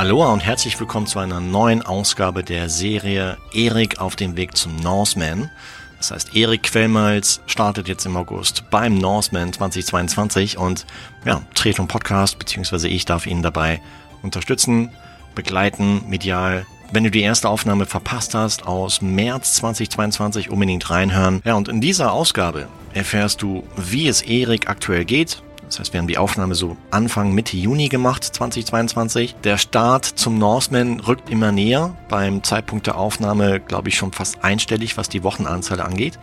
[0.00, 4.76] Aloha und herzlich willkommen zu einer neuen Ausgabe der Serie Erik auf dem Weg zum
[4.76, 5.50] Norseman.
[5.98, 10.86] Das heißt, Erik Quellmals startet jetzt im August beim Norseman 2022 und
[11.26, 13.82] ja, Tretung Podcast, beziehungsweise ich darf ihn dabei
[14.22, 14.88] unterstützen,
[15.34, 16.64] begleiten, medial.
[16.92, 21.42] Wenn du die erste Aufnahme verpasst hast aus März 2022, unbedingt reinhören.
[21.44, 26.00] Ja, und in dieser Ausgabe erfährst du, wie es Erik aktuell geht, das heißt, wir
[26.00, 29.36] haben die Aufnahme so Anfang, Mitte Juni gemacht, 2022.
[29.44, 31.96] Der Start zum Norseman rückt immer näher.
[32.08, 36.18] Beim Zeitpunkt der Aufnahme, glaube ich, schon fast einstellig, was die Wochenanzahl angeht.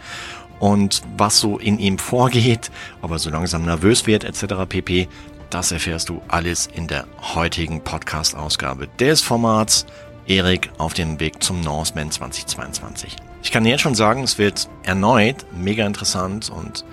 [0.60, 4.66] Und was so in ihm vorgeht, ob er so langsam nervös wird, etc.
[4.68, 5.08] pp.
[5.50, 9.86] Das erfährst du alles in der heutigen Podcast-Ausgabe des Formats
[10.26, 13.16] Erik auf dem Weg zum Norseman 2022.
[13.44, 16.84] Ich kann jetzt schon sagen, es wird erneut mega interessant und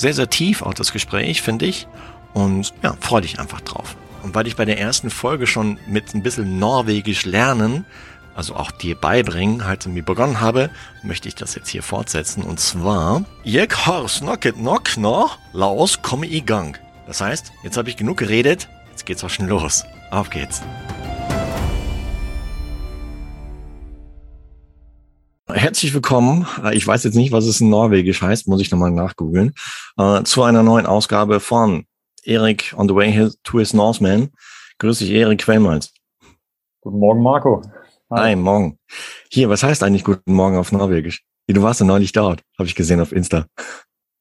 [0.00, 1.86] sehr, sehr tief auch das Gespräch, finde ich.
[2.32, 3.96] Und ja, freue dich einfach drauf.
[4.22, 7.84] Und weil ich bei der ersten Folge schon mit ein bisschen Norwegisch lernen,
[8.34, 10.70] also auch dir beibringen, halt irgendwie begonnen habe,
[11.02, 12.42] möchte ich das jetzt hier fortsetzen.
[12.42, 16.78] Und zwar, Jeg har snakket nok nå, la oss komme i gang.
[17.06, 19.84] Das heißt, jetzt habe ich genug geredet, jetzt geht's auch schon los.
[20.10, 20.62] Auf geht's.
[25.54, 26.46] Herzlich willkommen.
[26.72, 29.52] Ich weiß jetzt nicht, was es in Norwegisch heißt, muss ich nochmal nachgoogeln.
[29.96, 31.84] Äh, zu einer neuen Ausgabe von
[32.24, 34.30] Erik on the way to his Norseman.
[34.78, 35.92] Grüß dich, Erik Quellmals.
[36.80, 37.62] Guten Morgen, Marco.
[38.10, 38.30] Hi.
[38.30, 38.78] Hi, morgen.
[39.30, 41.22] Hier, was heißt eigentlich Guten Morgen auf Norwegisch?
[41.46, 43.46] Du warst ja neulich dort, habe ich gesehen auf Insta.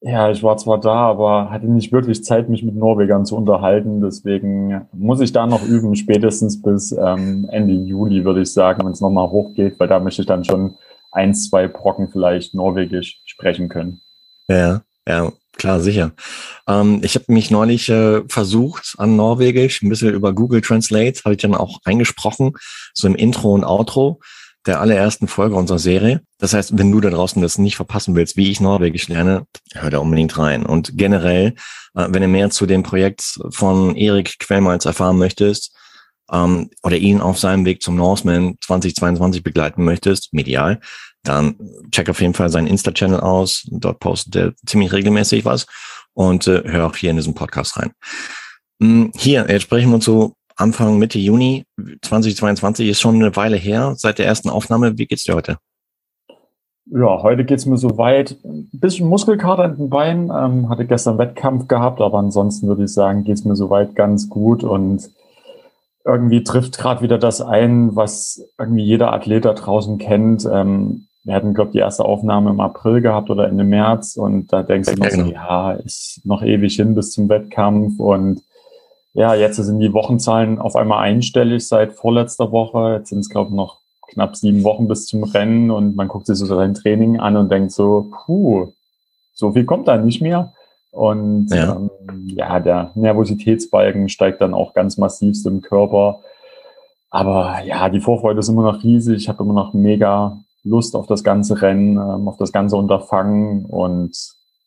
[0.02, 4.02] Ja, ich war zwar da, aber hatte nicht wirklich Zeit, mich mit Norwegern zu unterhalten.
[4.02, 8.94] Deswegen muss ich da noch üben, spätestens bis ähm, Ende Juli, würde ich sagen, wenn
[8.94, 10.76] es nochmal hochgeht, weil da möchte ich dann schon
[11.12, 14.02] ein, zwei Brocken vielleicht Norwegisch sprechen können.
[14.48, 16.12] Ja, ja, klar, sicher.
[16.68, 21.36] Ähm, ich habe mich neulich äh, versucht an Norwegisch, ein bisschen über Google Translate, habe
[21.36, 22.54] ich dann auch eingesprochen,
[22.94, 24.20] so im Intro und Outro
[24.66, 26.22] der allerersten Folge unserer Serie.
[26.38, 29.90] Das heißt, wenn du da draußen das nicht verpassen willst, wie ich Norwegisch lerne, hör
[29.90, 30.66] da unbedingt rein.
[30.66, 31.56] Und generell,
[31.96, 35.76] äh, wenn du mehr zu dem Projekt von Erik Quellmals erfahren möchtest,
[36.32, 40.80] ähm, oder ihn auf seinem Weg zum Norseman 2022 begleiten möchtest, medial,
[41.24, 41.56] dann
[41.92, 43.68] check auf jeden Fall seinen Insta-Channel aus.
[43.72, 45.68] Dort postet er ziemlich regelmäßig was
[46.14, 47.92] und äh, hör auch hier in diesem Podcast rein.
[48.82, 51.66] Hm, hier, jetzt sprechen wir uns so Anfang, Mitte Juni
[52.02, 54.98] 2022, ist schon eine Weile her seit der ersten Aufnahme.
[54.98, 55.58] Wie geht's dir heute?
[56.92, 58.38] Ja, heute geht's mir so weit.
[58.44, 60.32] Ein bisschen Muskelkater in den Beinen.
[60.36, 64.64] Ähm, hatte gestern Wettkampf gehabt, aber ansonsten würde ich sagen, geht's mir soweit ganz gut
[64.64, 65.10] und
[66.04, 70.48] irgendwie trifft gerade wieder das ein, was irgendwie jeder Athlet da draußen kennt.
[70.52, 74.52] Ähm, wir hatten, glaube ich, die erste Aufnahme im April gehabt oder Ende März und
[74.52, 78.42] da denkst du noch so, ja, ist noch ewig hin bis zum Wettkampf und
[79.14, 82.96] ja, jetzt sind die Wochenzahlen auf einmal einstellig seit vorletzter Woche.
[82.98, 86.26] Jetzt sind es, glaube ich, noch knapp sieben Wochen bis zum Rennen und man guckt
[86.26, 88.70] sich so sein Training an und denkt so, puh,
[89.34, 90.54] so viel kommt da nicht mehr.
[90.92, 91.90] Und ja, ähm,
[92.26, 96.22] ja der Nervositätsbalken steigt dann auch ganz massivst im Körper.
[97.12, 99.18] Aber ja, die Vorfreude ist immer noch riesig.
[99.18, 103.66] Ich habe immer noch mega Lust auf das ganze Rennen, ähm, auf das ganze Unterfangen
[103.66, 104.16] und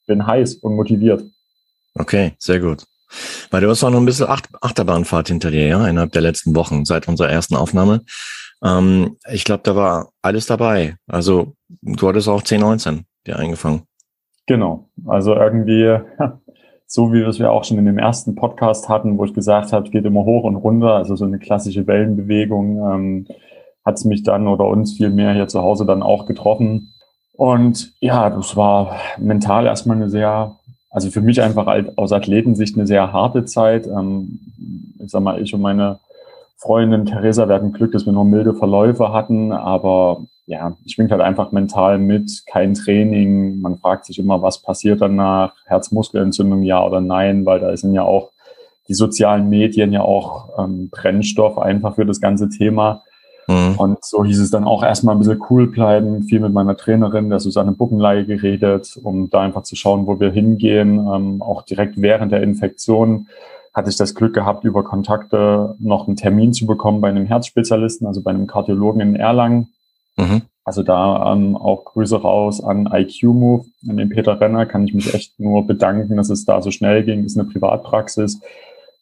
[0.06, 1.22] bin heiß und motiviert.
[1.94, 2.84] Okay, sehr gut.
[3.50, 6.54] Weil du hast auch noch ein bisschen Ach Achterbahnfahrt hinter dir, ja, innerhalb der letzten
[6.56, 8.03] Wochen, seit unserer ersten Aufnahme.
[8.64, 10.97] Ähm, ich glaube, da war alles dabei.
[11.06, 13.82] Also du hattest auch 10, 19 dir eingefangen.
[14.47, 14.88] Genau.
[15.06, 15.98] Also irgendwie,
[16.86, 19.72] so wie wir es ja auch schon in dem ersten Podcast hatten, wo ich gesagt
[19.72, 23.26] habe, es geht immer hoch und runter, also so eine klassische Wellenbewegung, ähm,
[23.84, 26.93] hat es mich dann oder uns viel mehr hier zu Hause dann auch getroffen.
[27.34, 30.56] Und ja, das war mental erstmal eine sehr,
[30.91, 31.66] also für mich einfach
[31.97, 33.87] aus Athletensicht eine sehr harte Zeit.
[33.87, 34.41] Ähm,
[34.98, 35.98] ich sag mal, ich und meine
[36.56, 41.51] Freundin Theresa, hatten Glück, dass wir noch milde Verläufe hatten, aber ja, schwingt halt einfach
[41.51, 43.60] mental mit, kein Training.
[43.60, 45.54] Man fragt sich immer, was passiert danach?
[45.66, 48.30] Herzmuskelentzündung, ja oder nein, weil da sind ja auch
[48.86, 53.03] die sozialen Medien ja auch ähm, Brennstoff einfach für das ganze Thema.
[53.48, 53.74] Mhm.
[53.77, 57.30] Und so hieß es dann auch erstmal ein bisschen cool bleiben, viel mit meiner Trainerin,
[57.30, 60.98] der Susanne Buckenlei, geredet, um da einfach zu schauen, wo wir hingehen.
[60.98, 63.28] Ähm, auch direkt während der Infektion
[63.74, 68.06] hatte ich das Glück gehabt, über Kontakte noch einen Termin zu bekommen bei einem Herzspezialisten,
[68.06, 69.72] also bei einem Kardiologen in Erlangen.
[70.16, 70.42] Mhm.
[70.65, 74.95] Also da ähm, auch Grüße raus an IQ Move, an den Peter Renner, kann ich
[74.95, 77.24] mich echt nur bedanken, dass es da so schnell ging.
[77.24, 78.41] Ist eine Privatpraxis.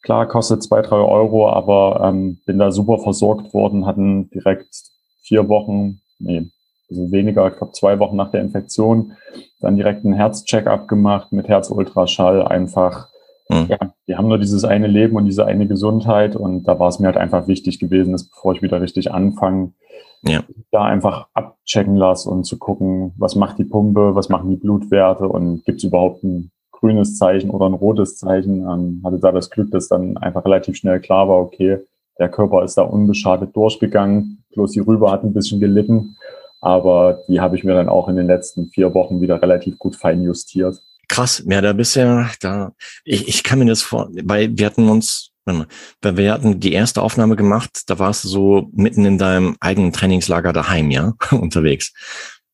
[0.02, 4.74] Klar, kostet zwei, drei Euro, aber ähm, bin da super versorgt worden, hatten direkt
[5.22, 6.50] vier Wochen, nee,
[6.88, 9.12] also weniger, ich glaube zwei Wochen nach der Infektion,
[9.60, 13.08] dann direkt einen Herzcheck-up gemacht mit Herzultraschall, einfach
[13.50, 13.66] mhm.
[13.68, 16.98] ja, die haben nur dieses eine Leben und diese eine Gesundheit und da war es
[16.98, 19.74] mir halt einfach wichtig gewesen, dass bevor ich wieder richtig anfange,
[20.22, 20.42] ja.
[20.70, 25.28] da einfach abchecken lasse und zu gucken, was macht die Pumpe, was machen die Blutwerte
[25.28, 26.50] und gibt es überhaupt ein
[26.80, 28.62] grünes Zeichen oder ein rotes Zeichen.
[28.62, 31.78] Ähm, hatte da das Glück, dass dann einfach relativ schnell klar war, okay,
[32.18, 36.16] der Körper ist da unbeschadet durchgegangen, bloß die Rübe hat ein bisschen gelitten,
[36.60, 39.96] aber die habe ich mir dann auch in den letzten vier Wochen wieder relativ gut
[39.96, 40.78] fein justiert.
[41.08, 42.72] Krass, ja, da bist ja da.
[43.04, 47.02] Ich, ich kann mir das vor, weil wir hatten uns, weil wir hatten die erste
[47.02, 51.92] Aufnahme gemacht, da warst du so mitten in deinem eigenen Trainingslager daheim, ja, unterwegs.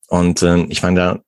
[0.09, 1.21] Und äh, ich meine, da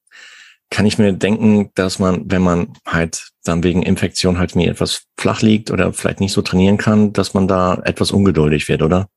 [0.70, 5.06] kann ich mir denken, dass man, wenn man halt dann wegen Infektion halt mir etwas
[5.16, 9.08] flach liegt oder vielleicht nicht so trainieren kann, dass man da etwas ungeduldig wird, oder?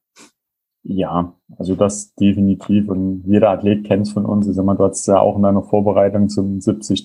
[0.84, 2.90] Ja, also das definitiv.
[2.90, 4.48] Und jeder Athlet kennt es von uns.
[4.48, 7.04] Ich sag mal, du hast ja auch in deiner Vorbereitung zum 73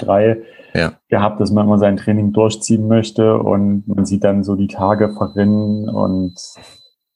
[0.74, 0.92] ja.
[1.08, 5.12] gehabt, dass man immer sein Training durchziehen möchte und man sieht dann so die Tage
[5.12, 6.40] verrinnen und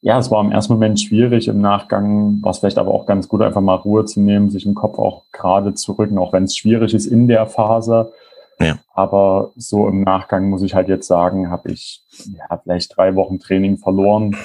[0.02, 1.48] ja, es war im ersten Moment schwierig.
[1.48, 4.64] Im Nachgang war es vielleicht aber auch ganz gut, einfach mal Ruhe zu nehmen, sich
[4.64, 8.12] im Kopf auch gerade zu rücken, auch wenn es schwierig ist in der Phase.
[8.58, 8.78] Ja.
[8.94, 12.02] Aber so im Nachgang muss ich halt jetzt sagen, habe ich
[12.36, 14.36] ja, vielleicht drei Wochen Training verloren.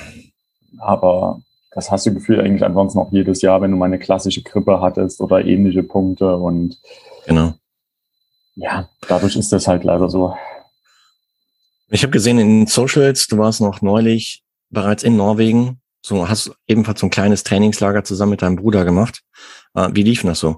[0.78, 1.42] Aber
[1.72, 4.81] das hast du gefühlt eigentlich ansonsten auch jedes Jahr, wenn du mal eine klassische Grippe
[4.81, 6.36] hattest oder ähnliche Punkte.
[6.36, 6.80] Und
[7.25, 7.54] genau.
[8.56, 10.36] ja, dadurch ist das halt leider so.
[11.90, 15.80] Ich habe gesehen in den Socials, du warst noch neulich bereits in Norwegen.
[16.02, 19.22] So hast ebenfalls so ein kleines Trainingslager zusammen mit deinem Bruder gemacht.
[19.74, 20.58] Äh, wie lief das so?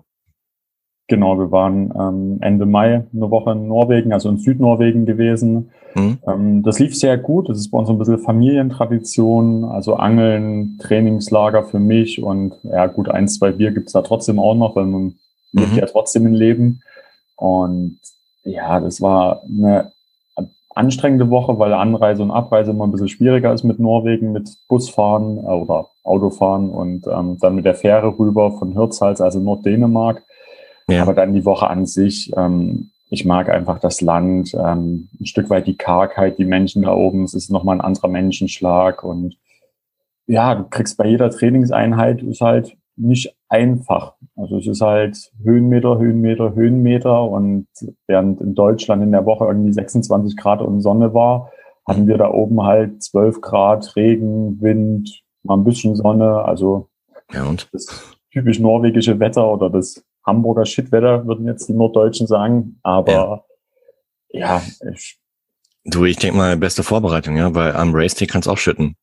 [1.09, 5.71] Genau, wir waren ähm, Ende Mai eine Woche in Norwegen, also in Südnorwegen gewesen.
[5.95, 6.17] Mhm.
[6.27, 7.47] Ähm, das lief sehr gut.
[7.47, 13.07] Das ist bei uns ein bisschen Familientradition, also Angeln, Trainingslager für mich und ja gut,
[13.09, 15.01] ein, zwei Bier gibt's da trotzdem auch noch, weil man
[15.53, 15.61] mhm.
[15.61, 16.81] lebt ja trotzdem ein Leben.
[17.37, 17.99] Und
[18.43, 19.93] ja, das war eine
[20.77, 25.37] anstrengende Woche, weil Anreise und Abreise immer ein bisschen schwieriger ist mit Norwegen, mit Busfahren
[25.37, 30.23] äh, oder Autofahren und ähm, dann mit der Fähre rüber von Hirtshals, also Norddänemark.
[30.89, 31.01] Ja.
[31.01, 35.49] Aber dann die Woche an sich, ähm, ich mag einfach das Land, ähm, ein Stück
[35.49, 39.35] weit die Kargheit, die Menschen da oben, es ist nochmal ein anderer Menschenschlag und
[40.27, 44.15] ja, du kriegst bei jeder Trainingseinheit ist halt nicht einfach.
[44.35, 47.67] Also es ist halt Höhenmeter, Höhenmeter, Höhenmeter und
[48.07, 51.51] während in Deutschland in der Woche irgendwie 26 Grad und Sonne war,
[51.85, 56.43] hatten wir da oben halt 12 Grad, Regen, Wind, mal ein bisschen Sonne.
[56.43, 56.89] Also
[57.31, 57.69] ja, und?
[57.71, 62.79] das typisch norwegische Wetter oder das Hamburger Shitwetter, würden jetzt die Norddeutschen sagen.
[62.83, 63.45] Aber
[64.29, 64.61] ja, ja
[64.93, 65.19] ich,
[65.89, 68.97] Du, ich denke mal, beste Vorbereitung, ja, weil am Race Day kann es auch schütten.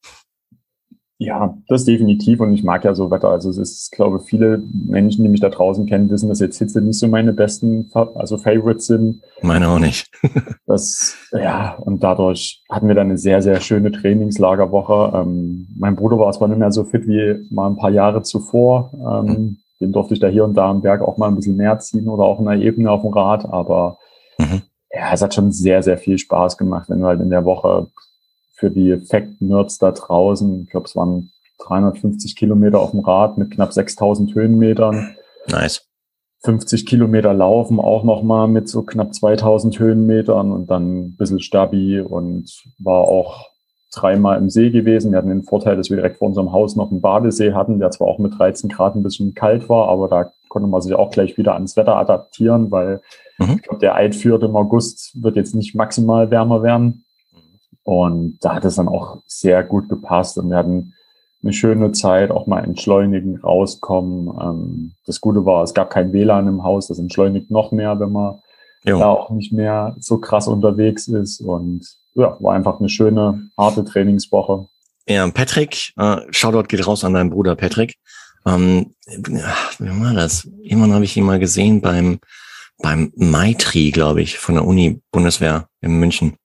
[1.19, 2.41] Ja, das definitiv.
[2.41, 3.29] Und ich mag ja so Wetter.
[3.29, 6.81] Also es ist, glaube viele Menschen, die mich da draußen kennen, wissen, dass jetzt Hitze
[6.81, 9.23] nicht so meine besten, also Favorites sind.
[9.41, 10.11] Meine auch nicht.
[10.67, 15.17] das, ja, und dadurch hatten wir dann eine sehr, sehr schöne Trainingslagerwoche.
[15.17, 18.91] Ähm, mein Bruder war zwar nicht mehr so fit wie mal ein paar Jahre zuvor.
[18.95, 19.57] Ähm, mhm.
[19.81, 22.09] Den durfte ich da hier und da am Berg auch mal ein bisschen mehr ziehen
[22.09, 23.45] oder auch in der Ebene auf dem Rad.
[23.45, 23.99] Aber
[24.39, 24.63] mhm.
[24.93, 27.87] ja, es hat schon sehr, sehr viel Spaß gemacht, wenn du halt in der Woche
[28.55, 30.63] für die Fact-Nerds da draußen.
[30.63, 35.17] Ich glaube, es waren 350 Kilometer auf dem Rad mit knapp 6000 Höhenmetern.
[35.49, 35.87] Nice.
[36.45, 42.01] 50 Kilometer laufen auch nochmal mit so knapp 2000 Höhenmetern und dann ein bisschen Stabi
[42.01, 43.49] und war auch
[43.95, 45.13] dreimal im See gewesen.
[45.13, 47.91] Wir hatten den Vorteil, dass wir direkt vor unserem Haus noch einen Badesee hatten, der
[47.91, 51.11] zwar auch mit 13 Grad ein bisschen kalt war, aber da konnte man sich auch
[51.11, 53.01] gleich wieder ans Wetter adaptieren, weil
[53.39, 53.55] mhm.
[53.57, 57.04] ich glaube, der Eid führt im August wird jetzt nicht maximal wärmer werden.
[57.85, 60.95] Und da hat es dann auch sehr gut gepasst und wir hatten
[61.43, 64.29] eine schöne Zeit, auch mal entschleunigen, rauskommen.
[64.41, 68.13] Ähm, das Gute war, es gab kein WLAN im Haus, das entschleunigt noch mehr, wenn
[68.13, 68.39] man
[68.85, 68.99] jo.
[68.99, 71.41] da auch nicht mehr so krass unterwegs ist.
[71.41, 74.67] Und ja, war einfach eine schöne, harte Trainingswoche.
[75.07, 77.97] Ja, Patrick, äh, Shoutout geht raus an deinen Bruder Patrick.
[78.47, 80.49] Ähm, wie war das?
[80.63, 82.21] Irgendwann habe ich ihn mal gesehen beim,
[82.79, 86.37] beim Maitri, glaube ich, von der Uni Bundeswehr in München.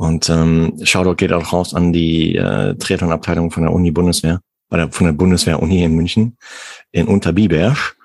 [0.00, 4.40] Und ähm, Shoutout geht auch raus an die äh, Triathlon-Abteilung von der Uni Bundeswehr,
[4.70, 6.38] oder von der Bundeswehr-Uni in München,
[6.90, 7.98] in Unterbiberg.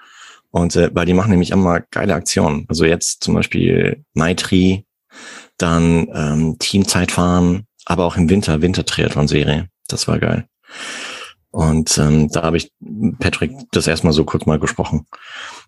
[0.51, 2.65] Und äh, weil die machen nämlich immer geile Aktionen.
[2.67, 4.85] Also jetzt zum Beispiel Maitri,
[5.57, 9.69] dann ähm, Teamzeitfahren, aber auch im Winter, Winter-Triathlon-Serie.
[9.87, 10.49] Das war geil.
[11.51, 12.73] Und ähm, da habe ich
[13.19, 15.05] Patrick das erstmal so kurz mal gesprochen.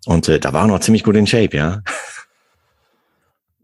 [0.05, 1.83] Und äh, da war er noch ziemlich gut in Shape, ja.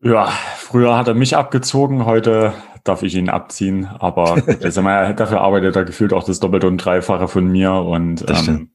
[0.03, 4.35] Ja, früher hat er mich abgezogen, heute darf ich ihn abziehen, aber
[4.81, 8.71] mal, dafür arbeitet er gefühlt auch das Doppelte und Dreifache von mir und ähm,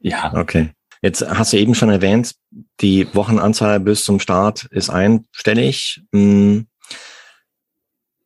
[0.00, 0.32] ja.
[0.34, 0.70] Okay.
[1.02, 2.34] Jetzt hast du eben schon erwähnt,
[2.80, 6.02] die Wochenanzahl bis zum Start ist einstellig.
[6.14, 6.66] Hm.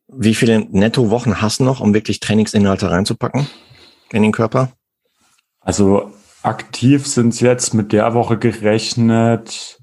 [0.07, 3.47] Wie viele Netto-Wochen hast du noch, um wirklich Trainingsinhalte reinzupacken
[4.11, 4.71] in den Körper?
[5.59, 9.79] Also aktiv sind es jetzt mit der Woche gerechnet,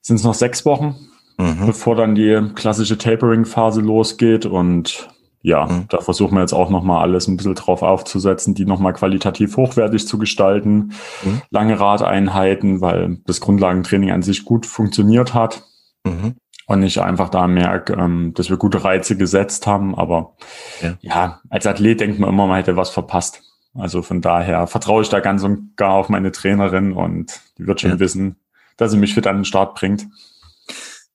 [0.00, 0.96] sind es noch sechs Wochen,
[1.38, 1.66] mhm.
[1.66, 4.46] bevor dann die klassische Tapering-Phase losgeht.
[4.46, 5.08] Und
[5.42, 5.86] ja, mhm.
[5.88, 10.06] da versuchen wir jetzt auch nochmal alles ein bisschen drauf aufzusetzen, die nochmal qualitativ hochwertig
[10.06, 10.92] zu gestalten.
[11.24, 11.42] Mhm.
[11.50, 15.62] Lange Radeinheiten, weil das Grundlagentraining an sich gut funktioniert hat.
[16.04, 16.34] Mhm.
[16.68, 19.94] Und ich einfach da merke, ähm, dass wir gute Reize gesetzt haben.
[19.94, 20.34] Aber
[20.82, 20.94] ja.
[21.00, 23.42] ja, als Athlet denkt man immer, man hätte was verpasst.
[23.78, 27.80] Also von daher vertraue ich da ganz und gar auf meine Trainerin und die wird
[27.80, 28.00] schon ja.
[28.00, 28.36] wissen,
[28.76, 30.06] dass sie mich fit an den Start bringt.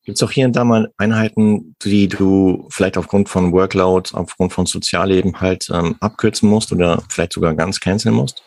[0.03, 4.51] Gibt es auch hier und da mal Einheiten, die du vielleicht aufgrund von Workload, aufgrund
[4.51, 8.43] von Sozialleben halt ähm, abkürzen musst oder vielleicht sogar ganz canceln musst?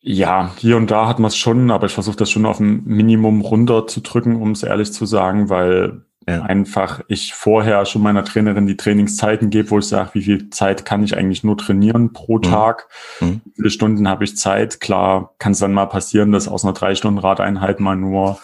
[0.00, 2.84] Ja, hier und da hat man es schon, aber ich versuche das schon auf ein
[2.84, 6.42] Minimum runterzudrücken, um es ehrlich zu sagen, weil ja.
[6.42, 10.84] einfach ich vorher schon meiner Trainerin die Trainingszeiten gebe, wo ich sage, wie viel Zeit
[10.84, 12.42] kann ich eigentlich nur trainieren pro mhm.
[12.42, 12.88] Tag,
[13.20, 13.40] mhm.
[13.44, 14.80] wie viele Stunden habe ich Zeit.
[14.80, 18.38] Klar kann es dann mal passieren, dass aus einer drei Stunden Radeinheit mal nur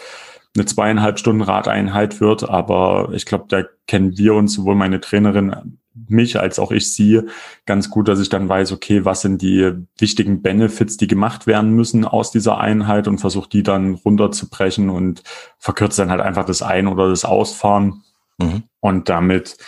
[0.54, 5.78] eine zweieinhalb Stunden Radeinheit wird, aber ich glaube, da kennen wir uns, sowohl meine Trainerin
[6.08, 7.20] mich als auch ich sie
[7.66, 11.72] ganz gut, dass ich dann weiß, okay, was sind die wichtigen Benefits, die gemacht werden
[11.72, 15.22] müssen aus dieser Einheit und versuche die dann runterzubrechen und
[15.58, 18.04] verkürzt dann halt einfach das Ein- oder das Ausfahren.
[18.38, 18.62] Mhm.
[18.80, 19.58] Und damit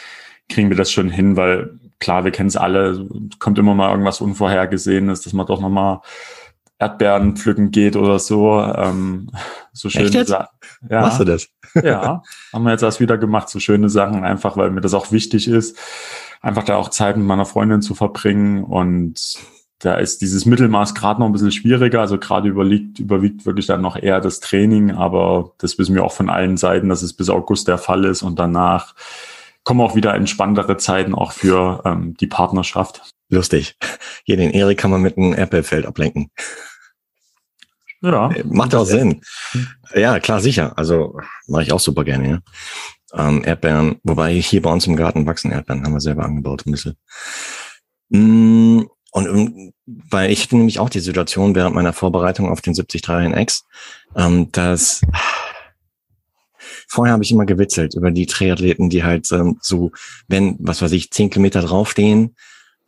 [0.48, 3.06] kriegen wir das schon hin, weil klar, wir kennen es alle,
[3.38, 6.00] kommt immer mal irgendwas Unvorhergesehenes, dass man doch nochmal
[6.84, 8.60] Erdbeeren pflücken geht oder so.
[8.60, 9.30] Ähm,
[9.72, 10.46] so schöne Sachen.
[10.88, 11.00] Ja.
[11.00, 11.48] Machst du das?
[11.82, 12.22] ja,
[12.52, 15.48] haben wir jetzt erst wieder gemacht, so schöne Sachen, einfach weil mir das auch wichtig
[15.48, 15.76] ist,
[16.40, 19.38] einfach da auch Zeit mit meiner Freundin zu verbringen und
[19.80, 23.82] da ist dieses Mittelmaß gerade noch ein bisschen schwieriger, also gerade überliegt, überwiegt wirklich dann
[23.82, 27.28] noch eher das Training, aber das wissen wir auch von allen Seiten, dass es bis
[27.28, 28.94] August der Fall ist und danach
[29.64, 33.02] kommen auch wieder entspanntere Zeiten auch für ähm, die Partnerschaft.
[33.30, 33.76] Lustig.
[34.24, 36.30] Hier den Erik kann man mit einem Erdbeerfeld ablenken.
[38.04, 38.30] Ja.
[38.44, 39.22] Macht auch Sinn.
[39.94, 40.76] Ja, klar, sicher.
[40.76, 42.38] Also mache ich auch super gerne, ja.
[43.14, 46.72] Ähm, Erdbeeren, wobei hier bei uns im Garten wachsen Erdbeeren, haben wir selber angebaut ein
[46.72, 46.96] bisschen.
[48.10, 48.82] Mm,
[49.12, 53.08] und ähm, weil ich hatte nämlich auch die Situation während meiner Vorbereitung auf den 73
[53.08, 53.64] NX,
[54.16, 55.00] ähm, dass
[56.88, 59.92] vorher habe ich immer gewitzelt über die Triathleten, die halt ähm, so,
[60.28, 62.34] wenn, was weiß ich, zehn Kilometer draufstehen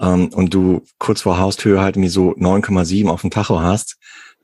[0.00, 3.96] ähm, und du kurz vor Haustür halt irgendwie so 9,7 auf dem Tacho hast,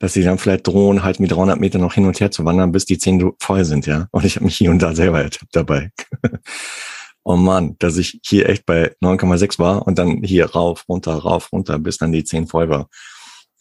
[0.03, 2.73] dass sie dann vielleicht drohen, halt mit 300 Meter noch hin und her zu wandern,
[2.73, 4.09] bis die 10 voll sind, ja.
[4.11, 5.91] Und ich habe mich hier und da selber ertappt dabei.
[7.23, 11.53] oh Mann, dass ich hier echt bei 9,6 war und dann hier rauf, runter, rauf,
[11.53, 12.89] runter, bis dann die 10 voll war.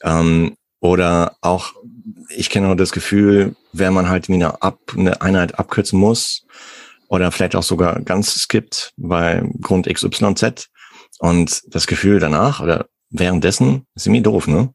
[0.03, 1.75] Ähm, oder auch,
[2.31, 6.45] ich kenne auch das Gefühl, wenn man halt wieder ab, eine Einheit abkürzen muss
[7.07, 10.71] oder vielleicht auch sogar ganz skippt bei Grund XYZ
[11.21, 14.75] und das Gefühl danach oder währenddessen ist irgendwie doof, ne?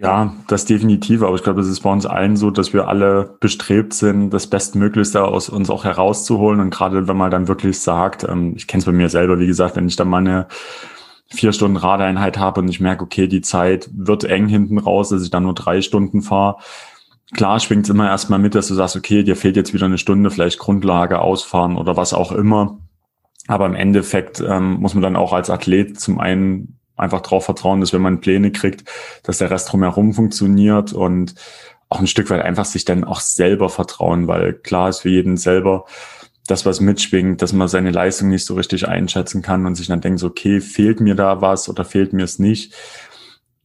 [0.00, 1.22] Ja, das definitiv.
[1.22, 4.48] Aber ich glaube, es ist bei uns allen so, dass wir alle bestrebt sind, das
[4.48, 6.60] Bestmöglichste aus uns auch herauszuholen.
[6.60, 9.46] Und gerade wenn man dann wirklich sagt, ähm, ich kenne es bei mir selber, wie
[9.46, 10.46] gesagt, wenn ich dann mal eine
[11.30, 15.22] vier Stunden Radeinheit habe und ich merke, okay, die Zeit wird eng hinten raus, dass
[15.22, 16.56] ich dann nur drei Stunden fahre.
[17.32, 19.98] Klar schwingt es immer erstmal mit, dass du sagst, okay, dir fehlt jetzt wieder eine
[19.98, 22.78] Stunde, vielleicht Grundlage, Ausfahren oder was auch immer.
[23.46, 27.80] Aber im Endeffekt ähm, muss man dann auch als Athlet zum einen einfach darauf vertrauen,
[27.80, 28.84] dass wenn man Pläne kriegt,
[29.22, 31.34] dass der Rest drumherum funktioniert und
[31.88, 35.36] auch ein Stück weit einfach sich dann auch selber vertrauen, weil klar ist für jeden
[35.36, 35.84] selber
[36.46, 40.00] das, was mitschwingt, dass man seine Leistung nicht so richtig einschätzen kann und sich dann
[40.00, 42.74] denkt, okay, fehlt mir da was oder fehlt mir es nicht.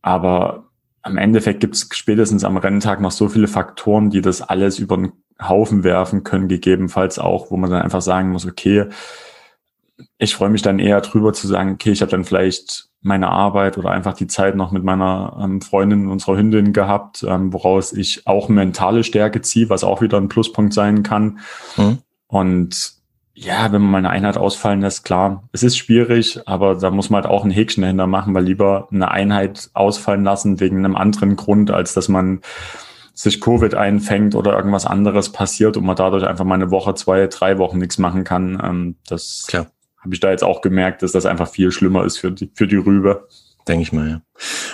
[0.02, 0.70] Aber
[1.02, 4.96] am Endeffekt gibt es spätestens am Renntag noch so viele Faktoren, die das alles über
[4.96, 8.86] den Haufen werfen können, gegebenenfalls auch, wo man dann einfach sagen muss, okay,
[10.18, 13.78] ich freue mich dann eher drüber zu sagen, okay, ich habe dann vielleicht meine Arbeit
[13.78, 18.28] oder einfach die Zeit noch mit meiner ähm, Freundin, unserer Hündin gehabt, ähm, woraus ich
[18.28, 21.40] auch mentale Stärke ziehe, was auch wieder ein Pluspunkt sein kann.
[21.78, 22.00] Mhm.
[22.28, 22.94] Und
[23.34, 27.10] ja, wenn man mal eine Einheit ausfallen lässt, klar, es ist schwierig, aber da muss
[27.10, 30.98] man halt auch ein Häkchen dahinter machen, weil lieber eine Einheit ausfallen lassen wegen einem
[30.98, 32.42] anderen Grund, als dass man
[33.14, 37.28] sich Covid einfängt oder irgendwas anderes passiert und man dadurch einfach mal eine Woche, zwei,
[37.28, 38.62] drei Wochen nichts machen kann.
[38.62, 39.68] Ähm, das Klar
[40.02, 42.68] habe ich da jetzt auch gemerkt, dass das einfach viel schlimmer ist für die, für
[42.68, 43.28] die Rübe.
[43.68, 44.10] Denke ich mal,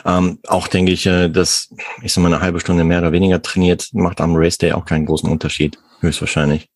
[0.05, 0.17] ja.
[0.17, 3.41] Ähm, auch denke ich, äh, dass ich so mal eine halbe Stunde mehr oder weniger
[3.41, 6.70] trainiert, macht am Race Day auch keinen großen Unterschied, höchstwahrscheinlich.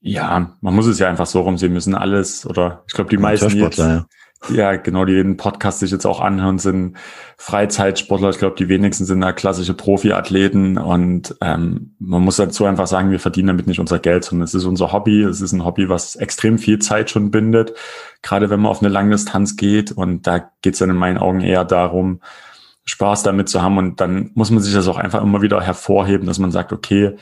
[0.00, 1.94] Ja, man muss es ja einfach so rumsehen müssen.
[1.94, 4.06] Alles oder ich glaube, die meisten jetzt, ja.
[4.48, 6.96] Ja, genau, die den Podcast sich jetzt auch anhören, sind
[7.36, 8.30] Freizeitsportler.
[8.30, 10.78] Ich glaube, die wenigsten sind da klassische Profiathleten.
[10.78, 14.54] Und ähm, man muss dazu einfach sagen, wir verdienen damit nicht unser Geld, sondern es
[14.54, 15.22] ist unser Hobby.
[15.22, 17.72] Es ist ein Hobby, was extrem viel Zeit schon bindet,
[18.22, 19.90] gerade wenn man auf eine Langdistanz geht.
[19.90, 22.20] Und da geht es dann in meinen Augen eher darum,
[22.84, 23.78] Spaß damit zu haben.
[23.78, 27.16] Und dann muss man sich das auch einfach immer wieder hervorheben, dass man sagt, okay,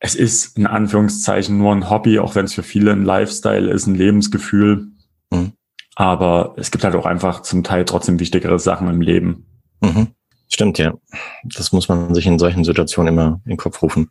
[0.00, 3.86] es ist in Anführungszeichen nur ein Hobby, auch wenn es für viele ein Lifestyle ist,
[3.86, 4.88] ein Lebensgefühl.
[5.30, 5.52] Mhm.
[5.96, 9.46] Aber es gibt halt auch einfach zum Teil trotzdem wichtigere Sachen im Leben.
[9.80, 10.08] Mhm.
[10.48, 10.94] Stimmt, ja.
[11.42, 14.10] Das muss man sich in solchen Situationen immer in den Kopf rufen.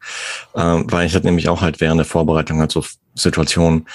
[0.55, 3.87] Ähm, weil ich hatte nämlich auch halt während der Vorbereitung halt so Situationen,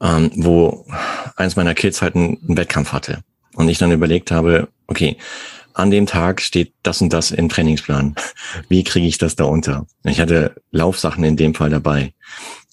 [0.00, 0.86] ähm, wo
[1.34, 3.24] eins meiner Kids halt einen, einen Wettkampf hatte.
[3.54, 5.16] Und ich dann überlegt habe, okay,
[5.72, 8.14] an dem Tag steht das und das im Trainingsplan.
[8.68, 9.86] Wie kriege ich das da unter?
[10.04, 12.12] Ich hatte Laufsachen in dem Fall dabei.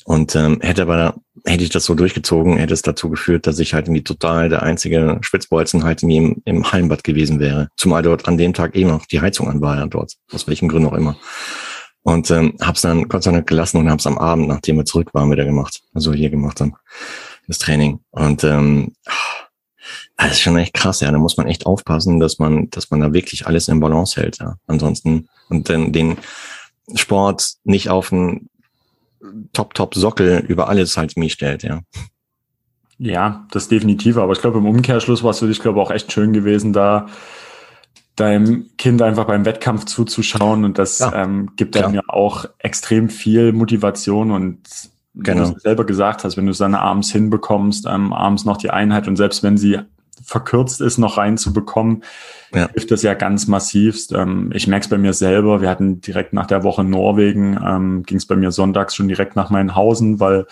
[0.05, 1.15] Und ähm, hätte aber,
[1.45, 4.63] hätte ich das so durchgezogen, hätte es dazu geführt, dass ich halt irgendwie total der
[4.63, 7.69] einzige Schwitzbolzen halt irgendwie im, im Hallenbad gewesen wäre.
[7.77, 10.69] Zumal dort an dem Tag eben noch die Heizung an war ja dort, aus welchen
[10.69, 11.17] Gründen auch immer.
[12.03, 15.13] Und ähm, hab's dann Gott sei Dank gelassen und hab's am Abend, nachdem wir zurück
[15.13, 15.81] waren, wieder gemacht.
[15.93, 16.75] Also hier gemacht dann,
[17.47, 17.99] das Training.
[18.09, 18.93] Und ähm,
[20.17, 21.11] das ist schon echt krass, ja.
[21.11, 24.39] Da muss man echt aufpassen, dass man, dass man da wirklich alles in Balance hält,
[24.39, 24.55] ja.
[24.67, 26.17] Ansonsten, und dann den
[26.95, 28.49] Sport nicht auf einen
[29.53, 31.81] Top-Top-Sockel über alles halt mich stellt, ja.
[32.97, 34.17] Ja, das definitiv.
[34.17, 36.71] Aber ich glaube, im Umkehrschluss war es für dich, glaube ich, auch echt schön gewesen,
[36.71, 37.07] da
[38.15, 40.63] deinem Kind einfach beim Wettkampf zuzuschauen.
[40.65, 44.59] Und das ja, ähm, gibt dann ja auch extrem viel Motivation und
[45.15, 45.49] genau.
[45.49, 48.69] wie du selber gesagt hast, wenn du es dann abends hinbekommst, ähm, abends noch die
[48.69, 49.79] Einheit und selbst wenn sie
[50.23, 52.03] verkürzt ist, noch reinzubekommen,
[52.53, 52.69] ja.
[52.69, 54.11] hilft das ja ganz massivst.
[54.11, 55.61] Ähm, ich merke es bei mir selber.
[55.61, 59.35] Wir hatten direkt nach der Woche Norwegen, ähm, ging es bei mir sonntags schon direkt
[59.35, 60.45] nach Hausen, weil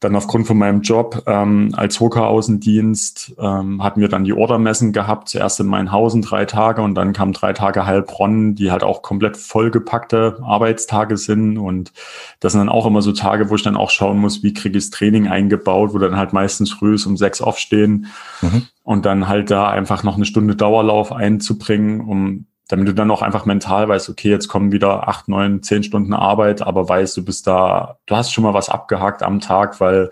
[0.00, 5.28] dann aufgrund von meinem Job ähm, als Hoka-Außendienst ähm, hatten wir dann die Ordermessen gehabt.
[5.30, 9.38] Zuerst in Mainhausen drei Tage und dann kamen drei Tage Heilbronn, die halt auch komplett
[9.38, 11.56] vollgepackte Arbeitstage sind.
[11.56, 11.92] Und
[12.40, 14.76] das sind dann auch immer so Tage, wo ich dann auch schauen muss, wie kriege
[14.76, 18.06] ich das Training eingebaut, wo dann halt meistens früh um sechs aufstehen
[18.42, 18.66] mhm.
[18.82, 23.22] und dann halt da einfach noch eine Stunde Dauerlauf einzubringen, um damit du dann auch
[23.22, 27.24] einfach mental weißt, okay, jetzt kommen wieder acht, neun, zehn Stunden Arbeit, aber weißt, du
[27.24, 30.10] bist da, du hast schon mal was abgehakt am Tag, weil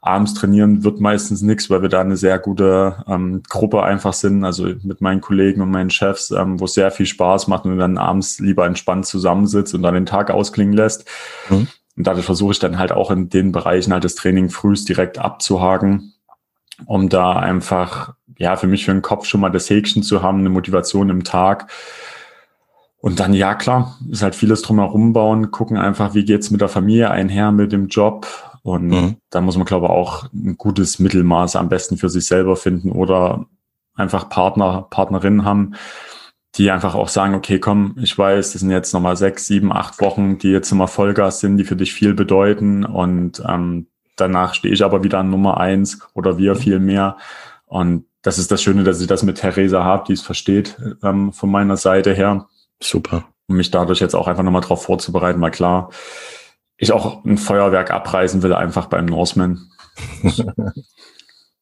[0.00, 4.44] abends trainieren wird meistens nichts, weil wir da eine sehr gute ähm, Gruppe einfach sind,
[4.44, 7.78] also mit meinen Kollegen und meinen Chefs, ähm, wo es sehr viel Spaß macht und
[7.78, 11.08] dann abends lieber entspannt zusammensitzt und dann den Tag ausklingen lässt.
[11.48, 11.68] Mhm.
[11.96, 15.18] Und dadurch versuche ich dann halt auch in den Bereichen halt das Training frühst direkt
[15.18, 16.11] abzuhaken,
[16.86, 20.40] um da einfach ja, für mich für den Kopf schon mal das Häkchen zu haben,
[20.40, 21.70] eine Motivation im Tag.
[22.98, 26.68] Und dann, ja klar, ist halt vieles drumherum bauen, gucken einfach, wie geht's mit der
[26.68, 28.26] Familie einher, mit dem Job.
[28.62, 29.16] Und mhm.
[29.30, 32.92] da muss man, glaube ich, auch ein gutes Mittelmaß am besten für sich selber finden
[32.92, 33.46] oder
[33.94, 35.74] einfach Partner, Partnerinnen haben,
[36.54, 40.00] die einfach auch sagen, okay, komm, ich weiß, das sind jetzt nochmal sechs, sieben, acht
[40.00, 42.84] Wochen, die jetzt immer Vollgas sind, die für dich viel bedeuten.
[42.84, 43.88] Und ähm,
[44.22, 47.16] danach stehe ich aber wieder an Nummer eins oder wir viel mehr.
[47.66, 51.32] Und das ist das Schöne, dass ich das mit Theresa habe, die es versteht ähm,
[51.32, 52.46] von meiner Seite her.
[52.80, 53.24] Super.
[53.48, 55.90] Um mich dadurch jetzt auch einfach nochmal drauf vorzubereiten, weil klar,
[56.76, 59.68] ich auch ein Feuerwerk abreißen will, einfach beim Norseman.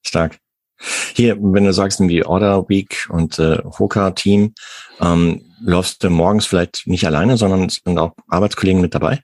[0.03, 0.39] Stark.
[1.15, 4.55] Hier, wenn du sagst, wie Order Week und äh, Hoka-Team,
[5.01, 9.21] ähm, läufst du morgens vielleicht nicht alleine, sondern sind auch Arbeitskollegen mit dabei?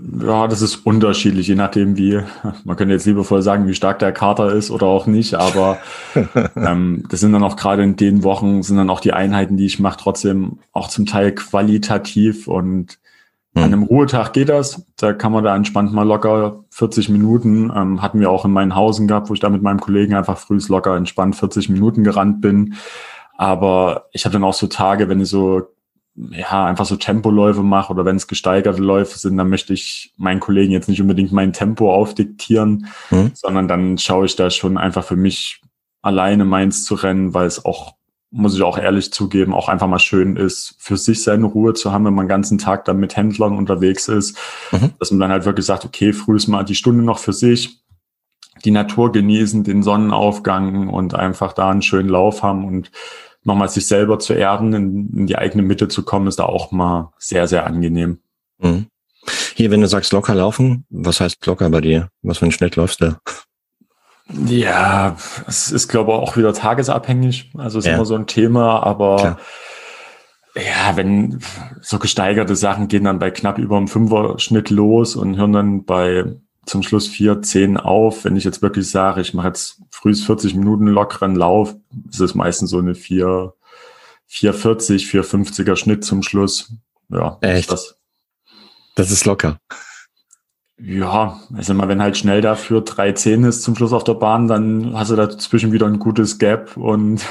[0.00, 2.20] Ja, das ist unterschiedlich, je nachdem, wie,
[2.64, 5.78] man könnte jetzt liebevoll sagen, wie stark der Kater ist oder auch nicht, aber
[6.56, 9.66] ähm, das sind dann auch gerade in den Wochen, sind dann auch die Einheiten, die
[9.66, 12.98] ich mache, trotzdem auch zum Teil qualitativ und
[13.54, 13.62] mhm.
[13.62, 14.86] an einem Ruhetag geht das.
[14.96, 18.76] Da kann man da entspannt mal locker 40 Minuten, ähm, hatten wir auch in meinen
[18.76, 22.40] Hausen gehabt, wo ich da mit meinem Kollegen einfach frühs locker entspannt 40 Minuten gerannt
[22.40, 22.74] bin.
[23.36, 25.62] Aber ich habe dann auch so Tage, wenn ich so
[26.30, 30.40] ja, einfach so Tempoläufe mache oder wenn es gesteigerte Läufe sind, dann möchte ich meinen
[30.40, 33.30] Kollegen jetzt nicht unbedingt mein Tempo aufdiktieren, mhm.
[33.34, 35.60] sondern dann schaue ich da schon einfach für mich
[36.02, 37.94] alleine meins zu rennen, weil es auch,
[38.30, 41.92] muss ich auch ehrlich zugeben, auch einfach mal schön ist, für sich seine Ruhe zu
[41.92, 44.36] haben, wenn man den ganzen Tag dann mit Händlern unterwegs ist,
[44.72, 44.90] mhm.
[44.98, 47.80] dass man dann halt wirklich sagt, okay, früh ist mal die Stunde noch für sich,
[48.64, 52.90] die Natur genießen, den Sonnenaufgang und einfach da einen schönen Lauf haben und
[53.44, 56.70] nochmal sich selber zu erden, in, in, die eigene Mitte zu kommen, ist da auch
[56.70, 58.18] mal sehr, sehr angenehm.
[58.58, 58.86] Mhm.
[59.54, 62.08] Hier, wenn du sagst locker laufen, was heißt locker bei dir?
[62.22, 63.16] Was für ein Schnitt läufst du?
[64.46, 67.50] Ja, es ist, glaube ich, auch wieder tagesabhängig.
[67.56, 67.94] Also ist ja.
[67.94, 69.38] immer so ein Thema, aber Klar.
[70.54, 71.40] ja, wenn
[71.80, 76.36] so gesteigerte Sachen gehen dann bei knapp über einem Fünfer-Schnitt los und hören dann bei
[76.66, 78.24] zum Schluss 4, 10 auf.
[78.24, 81.74] Wenn ich jetzt wirklich sage, ich mache jetzt frühs 40 Minuten lockeren Lauf,
[82.08, 83.52] ist es meistens so eine 4,
[84.26, 86.72] 440, 450er Schnitt zum Schluss.
[87.08, 87.72] Ja, echt.
[87.72, 87.96] Das,
[88.94, 89.58] das ist locker.
[90.80, 94.94] Ja, also mal, wenn halt schnell dafür 3,10 ist zum Schluss auf der Bahn, dann
[94.94, 97.24] hast du dazwischen wieder ein gutes Gap und.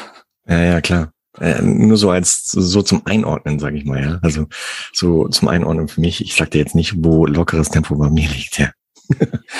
[0.45, 1.11] Ja, ja, klar.
[1.39, 4.19] Äh, nur so als so zum Einordnen, sage ich mal, ja.
[4.21, 4.47] Also
[4.91, 6.19] so zum Einordnen für mich.
[6.19, 8.71] Ich sag dir jetzt nicht, wo lockeres Tempo bei mir liegt, ja.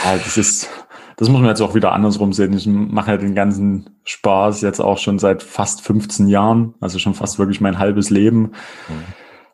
[0.04, 0.68] ja, das ist,
[1.18, 2.54] das muss man jetzt auch wieder andersrum sehen.
[2.54, 7.16] Ich mache ja den ganzen Spaß jetzt auch schon seit fast 15 Jahren, also schon
[7.16, 8.52] fast wirklich mein halbes Leben,
[8.88, 9.04] mhm.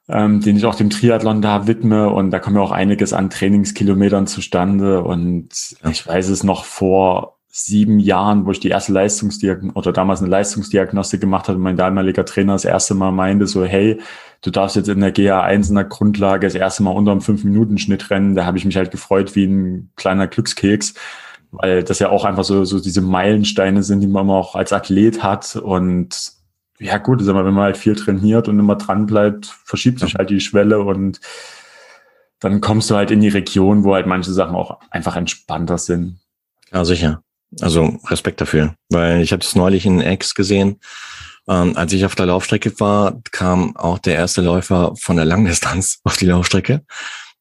[0.09, 2.09] ähm, den ich auch dem Triathlon da widme.
[2.09, 5.03] Und da kommt ja auch einiges an Trainingskilometern zustande.
[5.03, 10.19] Und ich weiß es noch vor sieben Jahren, wo ich die erste Leistungsdiagnostik oder damals
[10.19, 14.01] eine Leistungsdiagnostik gemacht hatte, mein damaliger Trainer das erste Mal meinte so, hey,
[14.41, 18.09] du darfst jetzt in der GA1 in der Grundlage das erste Mal unter einem 5-Minuten-Schnitt
[18.09, 18.35] rennen.
[18.35, 20.95] Da habe ich mich halt gefreut wie ein kleiner Glückskeks,
[21.53, 25.21] weil das ja auch einfach so, so diese Meilensteine sind, die man auch als Athlet
[25.21, 25.55] hat.
[25.55, 26.33] Und
[26.79, 30.15] ja gut, sag mal, wenn man halt viel trainiert und immer dran bleibt, verschiebt sich
[30.15, 31.19] halt die Schwelle und
[32.39, 36.19] dann kommst du halt in die Region, wo halt manche Sachen auch einfach entspannter sind.
[36.73, 37.21] Ja, sicher.
[37.61, 40.79] Also Respekt dafür, weil ich habe es neulich in X gesehen.
[41.47, 45.99] Ähm, als ich auf der Laufstrecke war, kam auch der erste Läufer von der Langdistanz
[46.03, 46.83] auf die Laufstrecke.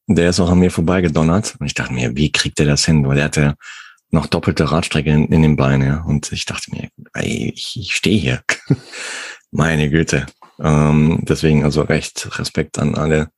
[0.06, 1.56] Der ist auch an mir vorbeigedonnert.
[1.58, 3.06] Und ich dachte mir, wie kriegt er das hin?
[3.06, 3.54] Weil der hatte
[4.12, 5.88] noch doppelte Radstrecke in, in den Beinen.
[5.88, 6.02] Ja.
[6.02, 8.42] Und ich dachte mir, ey, ich, ich stehe hier.
[9.50, 10.26] Meine Güte.
[10.60, 13.30] Ähm, deswegen also recht Respekt an alle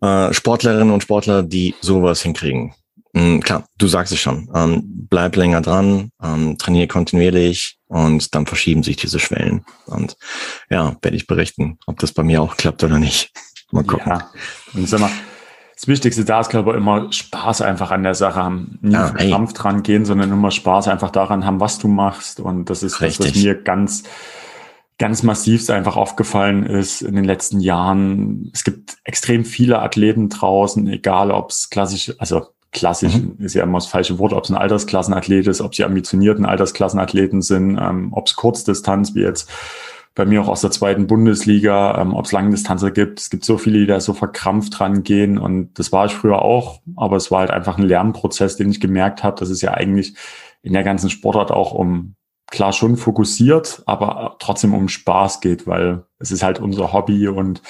[0.00, 2.74] äh, Sportlerinnen und Sportler, die sowas hinkriegen.
[3.12, 4.48] Mhm, klar, du sagst es schon.
[4.54, 9.64] Ähm, bleib länger dran, ähm, trainiere kontinuierlich und dann verschieben sich diese Schwellen.
[9.86, 10.16] Und
[10.70, 13.32] ja, werde ich berichten, ob das bei mir auch klappt oder nicht.
[13.70, 14.08] Mal gucken.
[14.08, 14.30] Ja.
[14.74, 15.10] Und sag mal,
[15.78, 18.80] das Wichtigste da ist, glaube ich, immer Spaß einfach an der Sache haben.
[18.82, 22.40] Nie ja, Kampf dran gehen, sondern immer Spaß einfach daran haben, was du machst.
[22.40, 23.18] Und das ist Richtig.
[23.18, 24.02] das, was mir ganz,
[24.98, 28.50] ganz massiv einfach aufgefallen ist in den letzten Jahren.
[28.52, 33.36] Es gibt extrem viele Athleten draußen, egal ob es klassisch, also klassisch mhm.
[33.38, 37.40] ist ja immer das falsche Wort, ob es ein Altersklassenathlet ist, ob sie ambitionierten Altersklassenathleten
[37.40, 39.48] sind, ähm, ob es Kurzdistanz wie jetzt
[40.18, 43.20] bei mir auch aus der zweiten Bundesliga, ähm, ob es Langdistanzer gibt.
[43.20, 46.42] Es gibt so viele, die da so verkrampft dran gehen und das war ich früher
[46.42, 49.72] auch, aber es war halt einfach ein Lernprozess, den ich gemerkt habe, dass es ja
[49.74, 50.16] eigentlich
[50.62, 52.16] in der ganzen Sportart auch um
[52.50, 57.62] klar schon fokussiert, aber trotzdem um Spaß geht, weil es ist halt unser Hobby und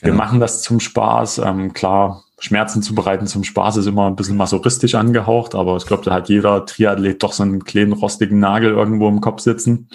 [0.00, 0.14] wir ja.
[0.14, 1.38] machen das zum Spaß.
[1.38, 5.86] Ähm, klar, Schmerzen zu bereiten zum Spaß ist immer ein bisschen masochistisch angehaucht, aber ich
[5.86, 9.88] glaube, da hat jeder Triathlet doch so einen kleinen rostigen Nagel irgendwo im Kopf sitzen.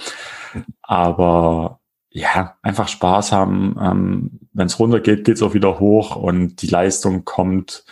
[0.81, 1.80] Aber
[2.11, 3.75] ja, einfach Spaß haben.
[3.81, 7.85] Ähm, Wenn es runtergeht, geht es auch wieder hoch und die Leistung kommt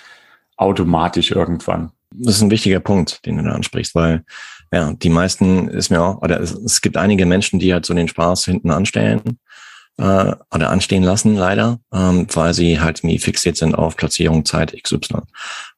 [0.58, 1.91] automatisch irgendwann.
[2.12, 4.25] Das ist ein wichtiger Punkt, den du da ansprichst, weil
[4.73, 7.93] ja, die meisten ist mir auch, oder es, es gibt einige Menschen, die halt so
[7.93, 9.39] den Spaß hinten anstellen
[9.97, 14.75] äh, oder anstehen lassen, leider, ähm, weil sie halt nie fixiert sind auf Platzierung, Zeit
[14.84, 15.21] XY.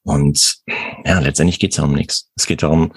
[0.04, 0.58] Und
[1.06, 2.32] ja, letztendlich geht es ja um nichts.
[2.36, 2.94] Es geht darum,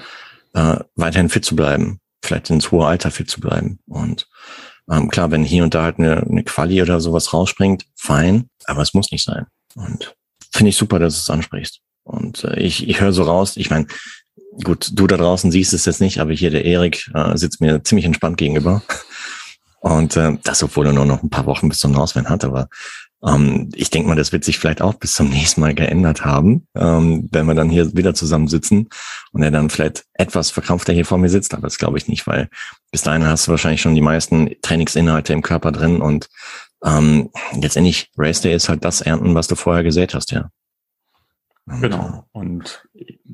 [0.54, 3.78] äh, weiterhin fit zu bleiben, vielleicht ins hohe Alter fit zu bleiben.
[3.87, 4.26] Und
[4.90, 8.83] ähm, klar, wenn hier und da halt eine, eine Quali oder sowas rausspringt, fein, aber
[8.83, 9.47] es muss nicht sein.
[9.75, 10.14] Und
[10.53, 11.81] finde ich super, dass du es ansprichst.
[12.05, 13.87] Und äh, ich, ich höre so raus, ich meine,
[14.62, 17.83] gut, du da draußen siehst es jetzt nicht, aber hier der Erik äh, sitzt mir
[17.83, 18.83] ziemlich entspannt gegenüber.
[19.81, 22.68] Und äh, das, obwohl er nur noch ein paar Wochen bis zum Norseman hat, aber
[23.26, 26.66] ähm, ich denke mal, das wird sich vielleicht auch bis zum nächsten Mal geändert haben,
[26.74, 28.88] ähm, wenn wir dann hier wieder zusammensitzen
[29.32, 32.26] und er dann vielleicht etwas verkrampfter hier vor mir sitzt, aber das glaube ich nicht,
[32.26, 32.48] weil
[32.90, 36.28] bis dahin hast du wahrscheinlich schon die meisten Trainingsinhalte im Körper drin und
[36.84, 40.50] ähm, letztendlich Race Day ist halt das Ernten, was du vorher gesät hast, ja.
[41.66, 42.26] Genau.
[42.32, 42.87] Und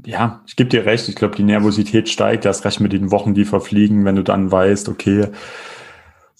[0.06, 1.08] ja, ich gebe dir recht.
[1.08, 4.52] Ich glaube, die Nervosität steigt erst recht mit den Wochen, die verfliegen, wenn du dann
[4.52, 5.30] weißt, okay,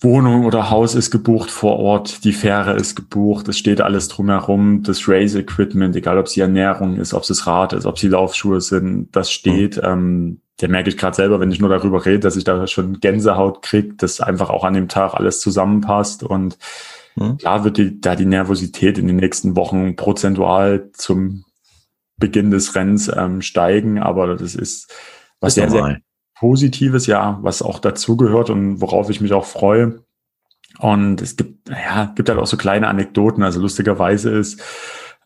[0.02, 4.82] Wohnung oder Haus ist gebucht vor Ort, die Fähre ist gebucht, es steht alles drumherum,
[4.82, 8.00] das Race-Equipment, egal ob es die Ernährung ist, ob es das Rad ist, ob es
[8.00, 9.76] die Laufschuhe sind, das steht.
[9.76, 9.82] Mhm.
[9.84, 13.00] Ähm, der merke ich gerade selber, wenn ich nur darüber rede, dass ich da schon
[13.00, 16.22] Gänsehaut kriege, dass einfach auch an dem Tag alles zusammenpasst.
[16.22, 16.58] Und
[17.16, 17.38] mhm.
[17.38, 21.44] klar wird die, da die Nervosität in den nächsten Wochen prozentual zum
[22.16, 24.92] Beginn des Rennens ähm, steigen, aber das ist
[25.40, 26.00] was sehr, sehr
[26.40, 30.02] Positives, ja, was auch dazugehört und worauf ich mich auch freue.
[30.78, 33.42] Und es gibt, ja, gibt halt auch so kleine Anekdoten.
[33.42, 34.62] Also lustigerweise ist,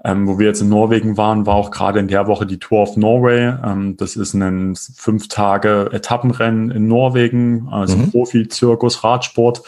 [0.05, 2.83] ähm, wo wir jetzt in Norwegen waren, war auch gerade in der Woche die Tour
[2.83, 3.55] of Norway.
[3.65, 8.11] Ähm, das ist ein fünf Tage Etappenrennen in Norwegen, also mhm.
[8.11, 9.63] Profi-Zirkus, Radsport.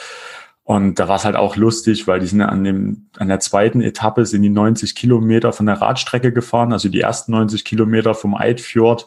[0.64, 3.80] Und da war es halt auch lustig, weil die sind an dem, an der zweiten
[3.82, 8.35] Etappe sind die 90 Kilometer von der Radstrecke gefahren, also die ersten 90 Kilometer vom
[8.35, 9.06] Eidfjord.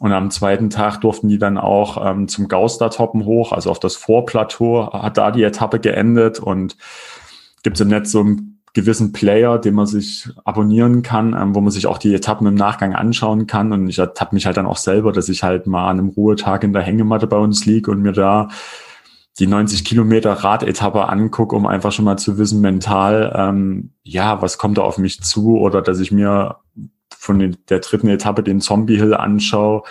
[0.00, 3.94] Und am zweiten Tag durften die dann auch ähm, zum Gaustertoppen hoch, also auf das
[3.94, 6.76] Vorplateau, hat da die Etappe geendet und
[7.62, 11.60] gibt es im Netz so einen gewissen Player, den man sich abonnieren kann, ähm, wo
[11.60, 13.72] man sich auch die Etappen im Nachgang anschauen kann.
[13.72, 16.64] Und ich ertappe mich halt dann auch selber, dass ich halt mal an einem Ruhetag
[16.64, 18.48] in der Hängematte bei uns liege und mir da
[19.38, 24.58] die 90 Kilometer Radetappe angucke, um einfach schon mal zu wissen, mental, ähm, ja, was
[24.58, 26.56] kommt da auf mich zu oder dass ich mir
[27.24, 29.82] von der dritten Etappe den Zombie Hill anschaue,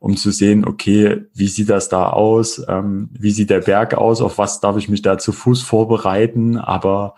[0.00, 2.64] um zu sehen, okay, wie sieht das da aus?
[2.66, 4.22] Ähm, wie sieht der Berg aus?
[4.22, 6.56] Auf was darf ich mich da zu Fuß vorbereiten?
[6.56, 7.14] Aber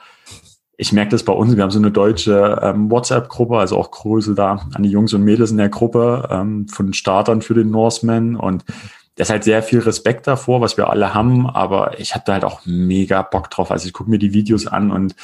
[0.76, 4.34] ich merke das bei uns, wir haben so eine deutsche ähm, WhatsApp-Gruppe, also auch Grüße
[4.34, 8.34] da an die Jungs und Mädels in der Gruppe ähm, von Startern für den Norseman
[8.34, 8.64] und
[9.14, 12.32] da ist halt sehr viel Respekt davor, was wir alle haben, aber ich habe da
[12.32, 13.70] halt auch mega Bock drauf.
[13.70, 15.14] Also ich gucke mir die Videos an und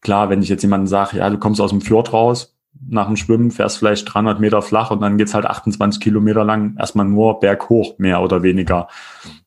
[0.00, 3.16] klar, wenn ich jetzt jemanden sage, ja, du kommst aus dem Fjord raus, nach dem
[3.16, 7.40] Schwimmen fährst vielleicht 300 Meter flach und dann geht's halt 28 Kilometer lang erstmal nur
[7.40, 8.88] berghoch, mehr oder weniger.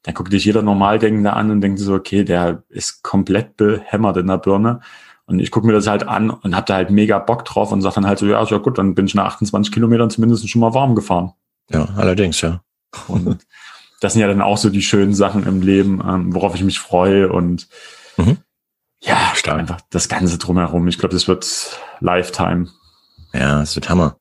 [0.03, 4.27] Dann guckt dich jeder Normaldenkende an und denkt so, okay, der ist komplett behämmert in
[4.27, 4.81] der Birne.
[5.25, 7.81] Und ich gucke mir das halt an und hab da halt mega Bock drauf und
[7.81, 10.61] sag dann halt so, ja, ja gut, dann bin ich nach 28 Kilometern zumindest schon
[10.61, 11.31] mal warm gefahren.
[11.69, 12.61] Ja, allerdings, ja.
[13.07, 13.45] Und
[14.01, 16.79] das sind ja dann auch so die schönen Sachen im Leben, ähm, worauf ich mich
[16.79, 17.69] freue und
[18.17, 18.37] mhm.
[18.99, 19.59] ja, Stark.
[19.59, 20.87] einfach das Ganze drumherum.
[20.87, 22.67] Ich glaube, das wird Lifetime.
[23.33, 24.17] Ja, es wird Hammer.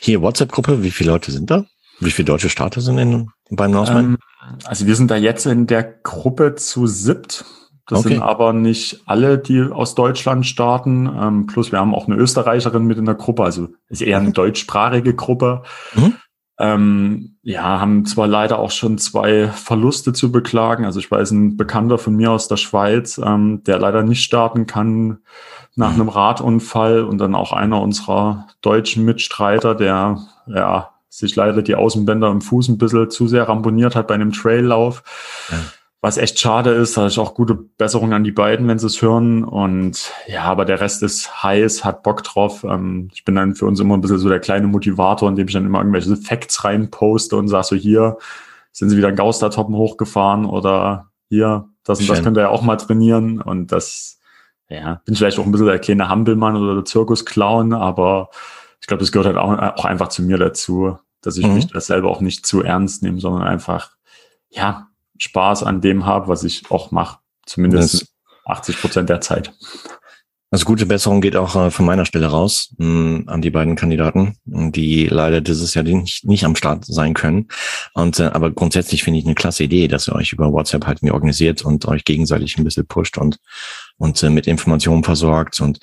[0.00, 1.64] Hier, WhatsApp-Gruppe, wie viele Leute sind da?
[2.00, 4.04] Wie viele deutsche Starter sind in, beim Norseman?
[4.04, 4.18] Ähm,
[4.64, 7.44] also wir sind da jetzt in der Gruppe zu siebt.
[7.86, 8.14] Das okay.
[8.14, 11.06] sind aber nicht alle, die aus Deutschland starten.
[11.06, 14.28] Ähm, plus wir haben auch eine Österreicherin mit in der Gruppe, also ist eher eine
[14.28, 14.34] mhm.
[14.34, 15.62] deutschsprachige Gruppe.
[15.94, 16.14] Mhm.
[16.60, 20.84] Ähm, ja, haben zwar leider auch schon zwei Verluste zu beklagen.
[20.84, 24.66] Also ich weiß, ein Bekannter von mir aus der Schweiz, ähm, der leider nicht starten
[24.66, 25.18] kann
[25.74, 26.00] nach mhm.
[26.02, 32.30] einem Radunfall und dann auch einer unserer deutschen Mitstreiter, der ja sich leider die Außenbänder
[32.30, 35.02] im Fuß ein bisschen zu sehr ramponiert hat bei einem Traillauf.
[35.50, 35.58] Ja
[36.00, 36.96] was echt schade ist.
[36.96, 39.44] Da ist auch gute Besserung an die beiden, wenn sie es hören.
[39.44, 42.64] Und ja, aber der Rest ist heiß, hat Bock drauf.
[42.64, 45.54] Ähm, ich bin dann für uns immer ein bisschen so der kleine Motivator, indem ich
[45.54, 48.16] dann immer irgendwelche Facts reinposte und sage so, hier
[48.72, 52.14] sind sie wieder in Gaustertoppen hochgefahren oder hier, das und Schön.
[52.14, 53.42] das könnt ihr ja auch mal trainieren.
[53.42, 54.18] Und das,
[54.68, 58.30] ja, bin vielleicht auch ein bisschen der kleine Hampelmann oder der Zirkusclown, aber
[58.80, 61.54] ich glaube, das gehört halt auch, auch, einfach zu mir dazu, dass ich mhm.
[61.54, 63.90] mich das selber auch nicht zu ernst nehme, sondern einfach,
[64.48, 64.89] ja,
[65.20, 67.18] Spaß an dem habe, was ich auch mache.
[67.46, 68.08] Zumindest das
[68.46, 69.52] 80 Prozent der Zeit.
[70.52, 73.76] Also gute Besserung geht auch äh, von meiner Stelle raus mh, hm, an die beiden
[73.76, 77.46] Kandidaten, die leider dieses Jahr nicht, nicht am Start sein können.
[77.94, 81.02] Und äh, aber grundsätzlich finde ich eine klasse Idee, dass ihr euch über WhatsApp halt
[81.02, 83.38] mir organisiert und euch gegenseitig ein bisschen pusht und
[83.96, 85.60] und äh, mit Informationen versorgt.
[85.60, 85.78] Und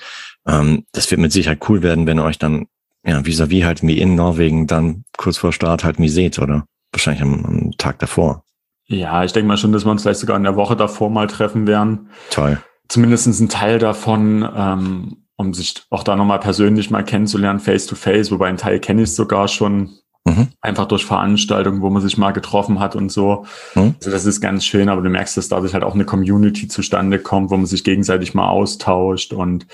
[0.45, 2.65] ähm, das wird mit Sicherheit cool werden, wenn ihr euch dann
[3.05, 6.65] ja vis-à-vis -vis halt wie in Norwegen dann kurz vor Start halt wie seht oder
[6.91, 8.43] wahrscheinlich am, am Tag davor.
[8.87, 11.27] Ja, ich denke mal schon, dass wir uns vielleicht sogar in der Woche davor mal
[11.27, 12.09] treffen werden.
[12.29, 12.57] Toll.
[12.87, 17.95] Zumindest ein Teil davon, ähm, um sich auch da nochmal persönlich mal kennenzulernen, face to
[17.95, 19.91] face, wobei ein Teil kenne ich sogar schon.
[20.23, 20.49] Mhm.
[20.61, 23.45] Einfach durch Veranstaltungen, wo man sich mal getroffen hat und so.
[23.75, 23.95] Mhm.
[23.97, 27.19] Also das ist ganz schön, aber du merkst, dass dadurch halt auch eine Community zustande
[27.19, 29.67] kommt, wo man sich gegenseitig mal austauscht und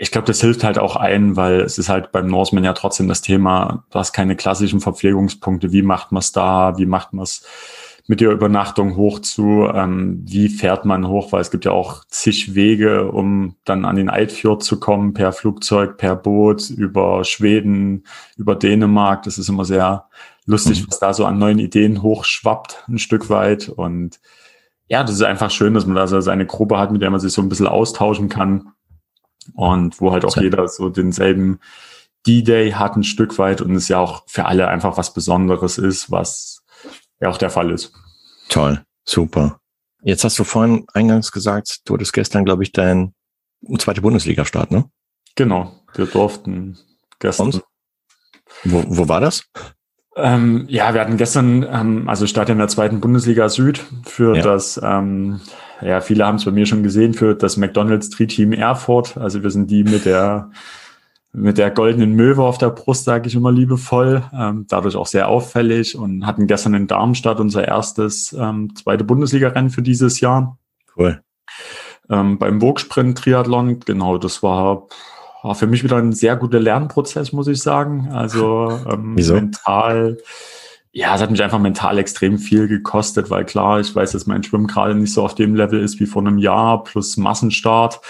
[0.00, 3.08] ich glaube, das hilft halt auch ein, weil es ist halt beim Norseman ja trotzdem
[3.08, 5.72] das Thema, du hast keine klassischen Verpflegungspunkte.
[5.72, 6.78] Wie macht man es da?
[6.78, 7.44] Wie macht man es
[8.08, 12.04] mit der Übernachtung hoch zu, ähm, wie fährt man hoch, weil es gibt ja auch
[12.08, 18.04] zig Wege, um dann an den Eidfjord zu kommen, per Flugzeug, per Boot, über Schweden,
[18.38, 19.24] über Dänemark.
[19.24, 20.08] Das ist immer sehr
[20.46, 20.86] lustig, mhm.
[20.88, 23.68] was da so an neuen Ideen hochschwappt, ein Stück weit.
[23.68, 24.20] Und
[24.88, 27.20] ja, das ist einfach schön, dass man da so seine Gruppe hat, mit der man
[27.20, 28.72] sich so ein bisschen austauschen kann.
[29.52, 31.60] Und wo halt auch jeder so denselben
[32.26, 36.10] D-Day hat ein Stück weit und es ja auch für alle einfach was Besonderes ist,
[36.10, 36.57] was
[37.20, 37.92] ja auch der Fall ist.
[38.48, 39.60] Toll, super.
[40.02, 43.14] Jetzt hast du vorhin eingangs gesagt, du hattest gestern, glaube ich, dein
[43.78, 44.84] zweite Bundesliga-Start, ne?
[45.34, 46.78] Genau, wir durften
[47.18, 47.46] gestern.
[47.46, 47.62] Und?
[48.64, 49.44] Wo, wo war das?
[50.16, 54.42] Ähm, ja, wir hatten gestern, ähm, also Start in der zweiten Bundesliga Süd für ja.
[54.42, 55.40] das, ähm,
[55.80, 59.16] ja, viele haben es bei mir schon gesehen, für das McDonalds Tri Team Erfurt.
[59.16, 60.50] Also wir sind die mit der
[61.32, 65.28] mit der goldenen Möwe auf der Brust, sage ich immer liebevoll, ähm, dadurch auch sehr
[65.28, 70.58] auffällig und hatten gestern in Darmstadt unser erstes ähm, zweite Bundesliga-Rennen für dieses Jahr.
[70.96, 71.20] Cool.
[72.10, 74.86] Ähm, beim Burgsprint-Triathlon, genau, das war,
[75.42, 78.08] war für mich wieder ein sehr guter Lernprozess, muss ich sagen.
[78.10, 80.18] Also ähm, mental
[80.92, 84.42] ja, es hat mich einfach mental extrem viel gekostet, weil klar, ich weiß, dass mein
[84.42, 88.00] Schwimmen gerade nicht so auf dem Level ist wie vor einem Jahr plus Massenstart.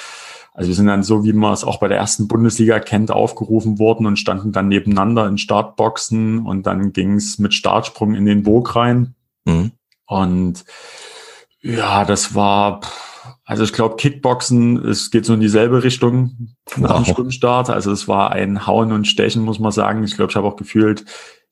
[0.58, 3.78] Also wir sind dann so, wie man es auch bei der ersten Bundesliga kennt, aufgerufen
[3.78, 8.42] worden und standen dann nebeneinander in Startboxen und dann ging es mit Startsprung in den
[8.42, 9.14] Burg rein.
[9.44, 9.70] Mhm.
[10.06, 10.64] Und
[11.60, 12.80] ja, das war,
[13.44, 17.70] also ich glaube, Kickboxen, es geht so in dieselbe Richtung nach dem Schwimmstart.
[17.70, 20.02] Also es war ein Hauen und Stechen, muss man sagen.
[20.02, 21.04] Ich glaube, ich habe auch gefühlt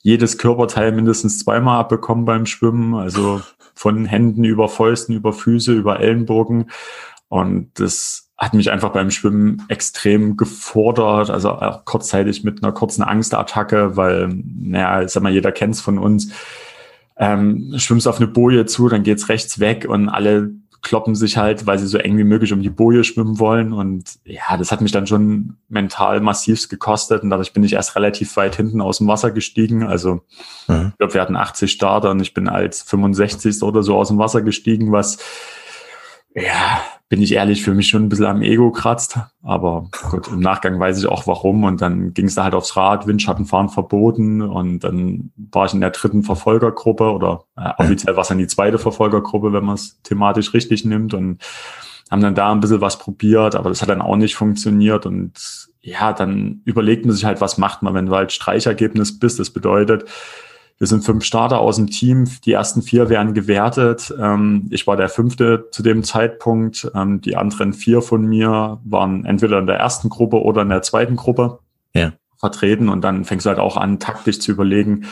[0.02, 2.96] jedes Körperteil mindestens zweimal abbekommen beim Schwimmen.
[2.96, 3.40] Also
[3.72, 6.72] von Händen über Fäusten, über Füße, über Ellenbogen.
[7.28, 13.02] Und das hat mich einfach beim Schwimmen extrem gefordert, also auch kurzzeitig mit einer kurzen
[13.02, 16.32] Angstattacke, weil, naja, ich sag mal, jeder kennt's von uns.
[17.18, 20.50] Ähm, schwimmst auf eine Boje zu, dann geht's rechts weg und alle
[20.82, 23.72] kloppen sich halt, weil sie so eng wie möglich um die Boje schwimmen wollen.
[23.72, 27.24] Und ja, das hat mich dann schon mental massiv gekostet.
[27.24, 29.82] Und dadurch bin ich erst relativ weit hinten aus dem Wasser gestiegen.
[29.82, 30.20] Also
[30.68, 30.90] mhm.
[30.92, 33.62] ich glaube, wir hatten 80 Starter und ich bin als 65.
[33.62, 35.18] oder so aus dem Wasser gestiegen, was
[36.36, 39.18] ja, bin ich ehrlich, für mich schon ein bisschen am Ego kratzt.
[39.42, 41.62] Aber gut, im Nachgang weiß ich auch warum.
[41.62, 44.42] Und dann ging es da halt aufs Rad, Windschattenfahren verboten.
[44.42, 48.48] Und dann war ich in der dritten Verfolgergruppe oder äh, offiziell war es dann die
[48.48, 51.14] zweite Verfolgergruppe, wenn man es thematisch richtig nimmt.
[51.14, 51.42] Und
[52.10, 55.06] haben dann da ein bisschen was probiert, aber das hat dann auch nicht funktioniert.
[55.06, 59.38] Und ja, dann überlegt man sich halt, was macht man, wenn du halt Streichergebnis bist.
[59.38, 60.04] Das bedeutet,
[60.78, 62.28] wir sind fünf Starter aus dem Team.
[62.44, 64.14] Die ersten vier werden gewertet.
[64.20, 66.90] Ähm, ich war der fünfte zu dem Zeitpunkt.
[66.94, 70.82] Ähm, die anderen vier von mir waren entweder in der ersten Gruppe oder in der
[70.82, 71.60] zweiten Gruppe
[71.94, 72.12] ja.
[72.38, 72.90] vertreten.
[72.90, 75.06] Und dann fängst du halt auch an, taktisch zu überlegen,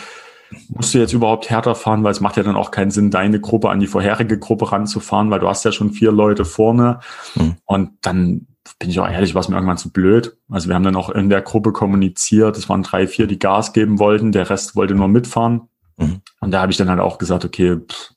[0.68, 3.40] musst du jetzt überhaupt härter fahren, weil es macht ja dann auch keinen Sinn, deine
[3.40, 7.00] Gruppe an die vorherige Gruppe ranzufahren, weil du hast ja schon vier Leute vorne.
[7.34, 7.56] Mhm.
[7.64, 8.46] Und dann
[8.78, 10.36] bin ich auch ehrlich, war es mir irgendwann zu blöd.
[10.48, 13.72] Also wir haben dann auch in der Gruppe kommuniziert, es waren drei, vier, die Gas
[13.72, 15.68] geben wollten, der Rest wollte nur mitfahren.
[15.96, 16.20] Mhm.
[16.40, 18.12] Und da habe ich dann halt auch gesagt, okay, pff,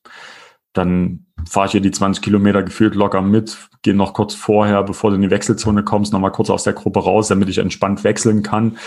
[0.73, 5.09] dann fahre ich hier die 20 Kilometer gefühlt locker mit, gehe noch kurz vorher, bevor
[5.09, 8.43] du in die Wechselzone kommst, nochmal kurz aus der Gruppe raus, damit ich entspannt wechseln
[8.43, 8.77] kann.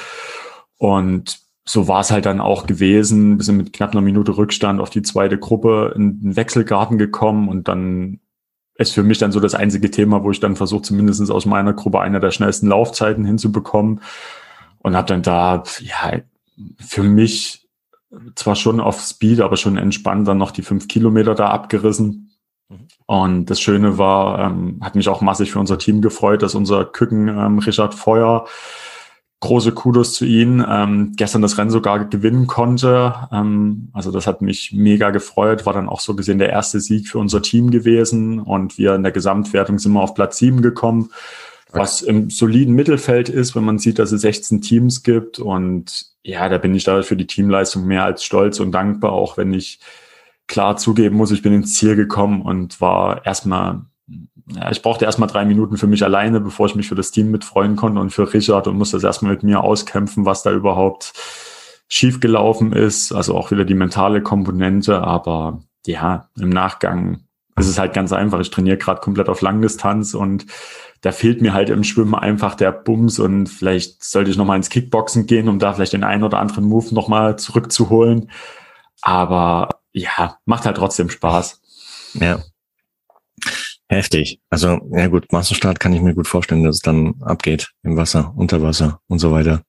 [0.76, 3.38] Und so war es halt dann auch gewesen.
[3.38, 7.48] Wir sind mit knapp einer Minute Rückstand auf die zweite Gruppe in den Wechselgarten gekommen
[7.48, 8.20] und dann
[8.80, 11.74] ist für mich dann so das einzige Thema, wo ich dann versuche, zumindest aus meiner
[11.74, 14.00] Gruppe einer der schnellsten Laufzeiten hinzubekommen.
[14.78, 16.20] Und habe dann da, ja,
[16.78, 17.68] für mich
[18.34, 22.32] zwar schon auf Speed, aber schon entspannt dann noch die fünf Kilometer da abgerissen.
[22.68, 22.88] Mhm.
[23.06, 26.86] Und das Schöne war, ähm, hat mich auch massig für unser Team gefreut, dass unser
[26.86, 28.46] Küken ähm, Richard Feuer
[29.40, 30.64] große Kudos zu Ihnen.
[30.68, 33.14] Ähm, gestern das Rennen sogar gewinnen konnte.
[33.32, 35.66] Ähm, also das hat mich mega gefreut.
[35.66, 38.40] War dann auch so gesehen der erste Sieg für unser Team gewesen.
[38.40, 41.10] Und wir in der Gesamtwertung sind wir auf Platz sieben gekommen,
[41.72, 45.38] was im soliden Mittelfeld ist, wenn man sieht, dass es 16 Teams gibt.
[45.38, 49.36] Und ja, da bin ich da für die Teamleistung mehr als stolz und dankbar, auch
[49.38, 49.80] wenn ich
[50.48, 53.82] klar zugeben muss, ich bin ins Ziel gekommen und war erstmal
[54.54, 57.30] ja, ich brauchte erstmal drei Minuten für mich alleine, bevor ich mich für das Team
[57.30, 61.12] mitfreuen konnte und für Richard und musste das erstmal mit mir auskämpfen, was da überhaupt
[61.88, 63.12] schiefgelaufen ist.
[63.12, 65.02] Also auch wieder die mentale Komponente.
[65.02, 67.24] Aber ja, im Nachgang
[67.56, 68.40] ist es halt ganz einfach.
[68.40, 70.46] Ich trainiere gerade komplett auf Langdistanz und
[71.02, 74.68] da fehlt mir halt im Schwimmen einfach der Bums und vielleicht sollte ich nochmal ins
[74.68, 78.30] Kickboxen gehen, um da vielleicht den einen oder anderen Move nochmal zurückzuholen.
[79.00, 81.60] Aber ja, macht halt trotzdem Spaß.
[82.14, 82.40] Ja.
[83.90, 84.40] Heftig.
[84.50, 88.32] Also, ja gut, Massenstart kann ich mir gut vorstellen, dass es dann abgeht im Wasser,
[88.36, 89.62] unter Wasser und so weiter.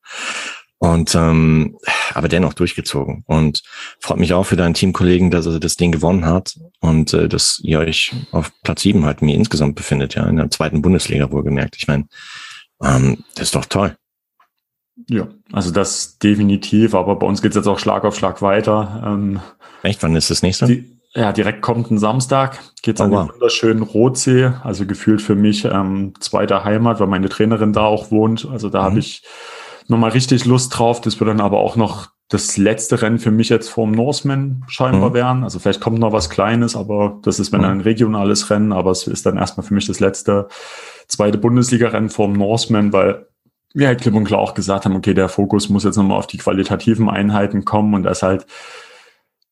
[0.77, 1.79] Und ähm,
[2.13, 3.23] aber dennoch durchgezogen.
[3.25, 3.63] Und
[3.99, 7.61] freut mich auch für deinen Teamkollegen, dass er das Ding gewonnen hat und äh, dass
[7.63, 11.77] ihr euch auf Platz sieben halt mir insgesamt befindet, ja, in der zweiten Bundesliga wohlgemerkt.
[11.77, 12.05] Ich meine,
[12.83, 13.97] ähm, das ist doch toll.
[15.09, 19.01] Ja, also das definitiv, aber bei uns geht's jetzt auch Schlag auf Schlag weiter.
[19.03, 19.39] Ähm,
[19.81, 20.67] Echt, wann ist das nächste?
[20.67, 25.35] Die, ja, direkt kommt ein Samstag, geht's oh, an den wunderschönen Rotsee, also gefühlt für
[25.35, 28.47] mich ähm, zweiter Heimat, weil meine Trainerin da auch wohnt.
[28.49, 28.85] Also da mhm.
[28.85, 29.23] habe ich
[29.87, 31.01] nochmal richtig Lust drauf.
[31.01, 35.09] Das wird dann aber auch noch das letzte Rennen für mich jetzt vorm Norseman scheinbar
[35.09, 35.13] mhm.
[35.13, 35.43] werden.
[35.43, 37.67] Also vielleicht kommt noch was Kleines, aber das ist wenn mhm.
[37.67, 40.47] ein regionales Rennen, aber es ist dann erstmal für mich das letzte
[41.09, 43.27] zweite Bundesliga-Rennen vorm Norseman, weil
[43.73, 46.27] wir halt klipp und klar auch gesagt haben, okay, der Fokus muss jetzt nochmal auf
[46.27, 48.45] die qualitativen Einheiten kommen und das halt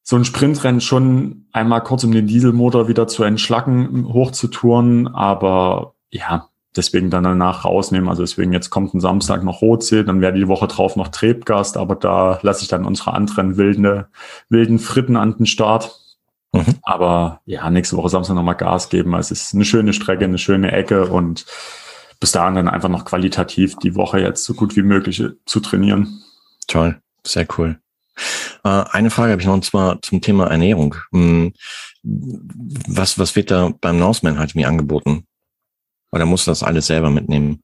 [0.10, 6.50] so ein Sprintrennen schon einmal kurz um den Dieselmotor wieder zu entschlacken, hochzutouren, aber ja,
[6.76, 8.10] deswegen dann danach rausnehmen.
[8.10, 11.78] Also deswegen jetzt kommt ein Samstag noch Rotsee, dann wäre die Woche drauf noch Trebgast,
[11.78, 14.06] aber da lasse ich dann unsere anderen wilden,
[14.50, 16.00] wilden Fritten an den Start.
[16.54, 16.66] Mhm.
[16.82, 19.14] Aber ja, nächste Woche Samstag nochmal Gas geben.
[19.14, 21.46] Es ist eine schöne Strecke, eine schöne Ecke und
[22.20, 26.24] bis dahin dann einfach noch qualitativ die Woche jetzt so gut wie möglich zu trainieren.
[26.66, 27.78] Toll, sehr cool.
[28.64, 30.96] Äh, eine Frage habe ich noch und zwar zum Thema Ernährung.
[31.12, 31.54] Hm,
[32.04, 35.26] was, was wird da beim Norseman halt mir angeboten?
[36.12, 37.62] Oder muss das alles selber mitnehmen?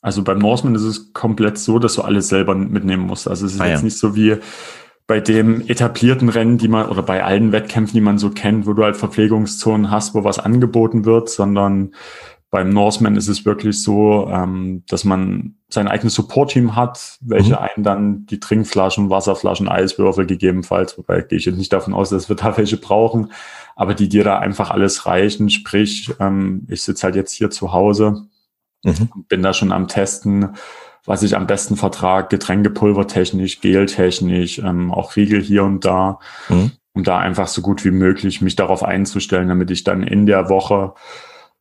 [0.00, 3.28] Also beim Norseman ist es komplett so, dass du alles selber mitnehmen musst.
[3.28, 3.84] Also es ist ah, jetzt ja.
[3.84, 4.36] nicht so wie
[5.06, 8.72] bei dem etablierten Rennen, die man, oder bei allen Wettkämpfen, die man so kennt, wo
[8.72, 11.94] du halt Verpflegungszonen hast, wo was angeboten wird, sondern
[12.50, 17.58] beim Norseman ist es wirklich so, ähm, dass man sein eigenes Support-Team hat, welche mhm.
[17.58, 22.28] einen dann die Trinkflaschen, Wasserflaschen, Eiswürfel gegebenenfalls, wobei gehe ich jetzt nicht davon aus, dass
[22.28, 23.32] wir da welche brauchen,
[23.74, 25.50] aber die dir da einfach alles reichen.
[25.50, 28.26] Sprich, ähm, ich sitze halt jetzt hier zu Hause,
[28.84, 29.08] mhm.
[29.28, 30.54] bin da schon am Testen,
[31.04, 36.18] was ich am besten vertrage, Getränkepulvertechnisch, Geltechnisch, ähm, auch Riegel hier und da,
[36.48, 36.72] mhm.
[36.92, 40.48] um da einfach so gut wie möglich mich darauf einzustellen, damit ich dann in der
[40.48, 40.94] Woche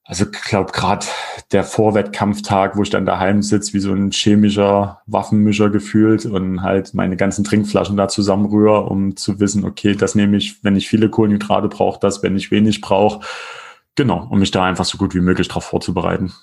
[0.04, 1.06] also ich glaube gerade
[1.52, 6.94] der Vorwettkampftag, wo ich dann daheim sitze, wie so ein chemischer Waffenmischer gefühlt und halt
[6.94, 11.10] meine ganzen Trinkflaschen da zusammenrühre, um zu wissen, okay, das nehme ich, wenn ich viele
[11.10, 13.26] Kohlenhydrate brauche, das, wenn ich wenig brauche.
[13.96, 16.34] Genau, um mich da einfach so gut wie möglich darauf vorzubereiten.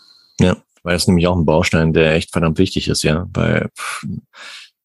[0.40, 3.26] Ja, weil es nämlich auch ein Baustein, der echt verdammt wichtig ist, ja.
[3.32, 3.70] Weil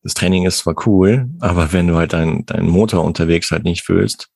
[0.01, 3.83] das Training ist zwar cool, aber wenn du halt deinen dein Motor unterwegs halt nicht
[3.83, 4.29] füllst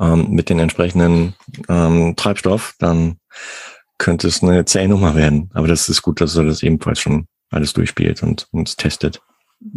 [0.00, 1.34] ähm, mit den entsprechenden
[1.68, 3.18] ähm, Treibstoff, dann
[3.98, 5.50] könnte es eine zähe Nummer werden.
[5.54, 9.20] Aber das ist gut, dass er das ebenfalls schon alles durchspielt und uns testet.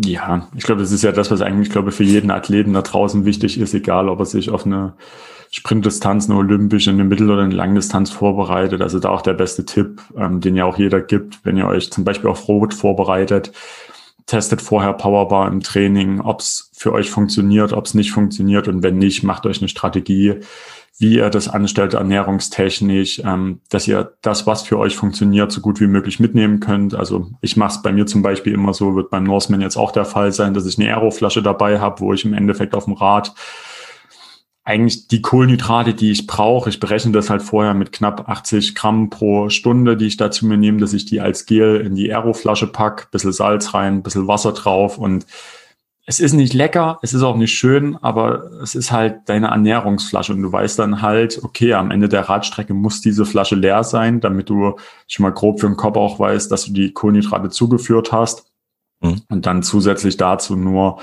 [0.03, 3.25] Ja, ich glaube, das ist ja das, was eigentlich, glaube für jeden Athleten da draußen
[3.25, 4.95] wichtig ist, egal ob er sich auf eine
[5.51, 8.81] Sprintdistanz, eine olympische, eine Mittel- oder eine Langdistanz vorbereitet.
[8.81, 11.91] Also da auch der beste Tipp, ähm, den ja auch jeder gibt, wenn ihr euch
[11.91, 13.51] zum Beispiel auf Rot vorbereitet.
[14.25, 18.83] Testet vorher Powerbar im Training, ob es für euch funktioniert, ob es nicht funktioniert und
[18.83, 20.35] wenn nicht, macht euch eine Strategie,
[20.97, 25.79] wie ihr das anstellt, ernährungstechnisch, ähm, dass ihr das, was für euch funktioniert, so gut
[25.79, 26.93] wie möglich mitnehmen könnt.
[26.93, 29.91] Also ich mache es bei mir zum Beispiel immer so, wird beim Norseman jetzt auch
[29.91, 32.93] der Fall sein, dass ich eine Aeroflasche dabei habe, wo ich im Endeffekt auf dem
[32.93, 33.33] Rad
[34.69, 39.09] eigentlich die Kohlenhydrate, die ich brauche, ich berechne das halt vorher mit knapp 80 Gramm
[39.09, 42.67] pro Stunde, die ich dazu mir nehme, dass ich die als Gel in die Aeroflasche
[42.67, 45.25] pack, bisschen Salz rein, bisschen Wasser drauf und
[46.09, 50.33] es ist nicht lecker, es ist auch nicht schön, aber es ist halt deine Ernährungsflasche
[50.33, 54.19] und du weißt dann halt, okay, am Ende der Radstrecke muss diese Flasche leer sein,
[54.19, 54.75] damit du
[55.07, 58.51] schon mal grob für den Kopf auch weißt, dass du die Kohlenhydrate zugeführt hast
[59.01, 59.21] mhm.
[59.29, 60.99] und dann zusätzlich dazu nur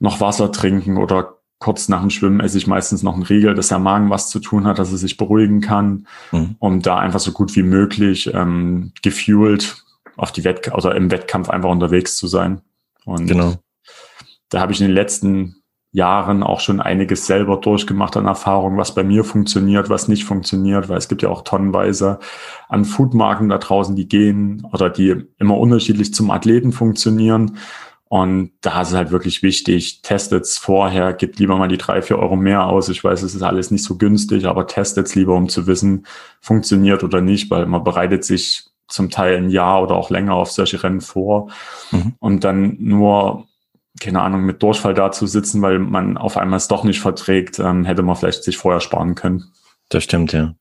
[0.00, 3.68] noch Wasser trinken oder kurz nach dem Schwimmen esse ich meistens noch einen Riegel, dass
[3.68, 6.56] der Magen was zu tun hat, dass er sich beruhigen kann, mhm.
[6.58, 9.84] um da einfach so gut wie möglich ähm, gefühlt
[10.16, 12.62] auf die Wett oder im Wettkampf einfach unterwegs zu sein.
[13.04, 13.56] Und genau
[14.52, 18.94] da habe ich in den letzten Jahren auch schon einiges selber durchgemacht an Erfahrung, was
[18.94, 22.18] bei mir funktioniert, was nicht funktioniert, weil es gibt ja auch tonnenweise
[22.68, 27.58] an Foodmarken da draußen, die gehen oder die immer unterschiedlich zum Athleten funktionieren.
[28.04, 32.02] Und da ist es halt wirklich wichtig, testet es vorher, gebt lieber mal die drei,
[32.02, 32.90] vier Euro mehr aus.
[32.90, 36.06] Ich weiß, es ist alles nicht so günstig, aber testet es lieber, um zu wissen,
[36.40, 40.50] funktioniert oder nicht, weil man bereitet sich zum Teil ein Jahr oder auch länger auf
[40.50, 41.48] solche Rennen vor.
[41.90, 42.14] Mhm.
[42.18, 43.46] Und dann nur
[44.02, 47.58] keine Ahnung, mit Durchfall da zu sitzen, weil man auf einmal es doch nicht verträgt,
[47.58, 49.44] ähm, hätte man vielleicht sich vorher sparen können.
[49.88, 50.54] Das stimmt, ja.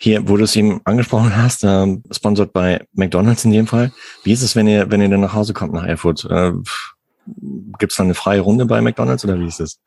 [0.00, 3.92] Hier, wo du es eben angesprochen hast, äh, sponsert bei McDonalds in dem Fall.
[4.24, 6.26] Wie ist es, wenn ihr, wenn ihr dann nach Hause kommt nach Erfurt?
[6.28, 6.52] Äh,
[7.78, 9.78] Gibt es dann eine freie Runde bei McDonalds oder wie ist es?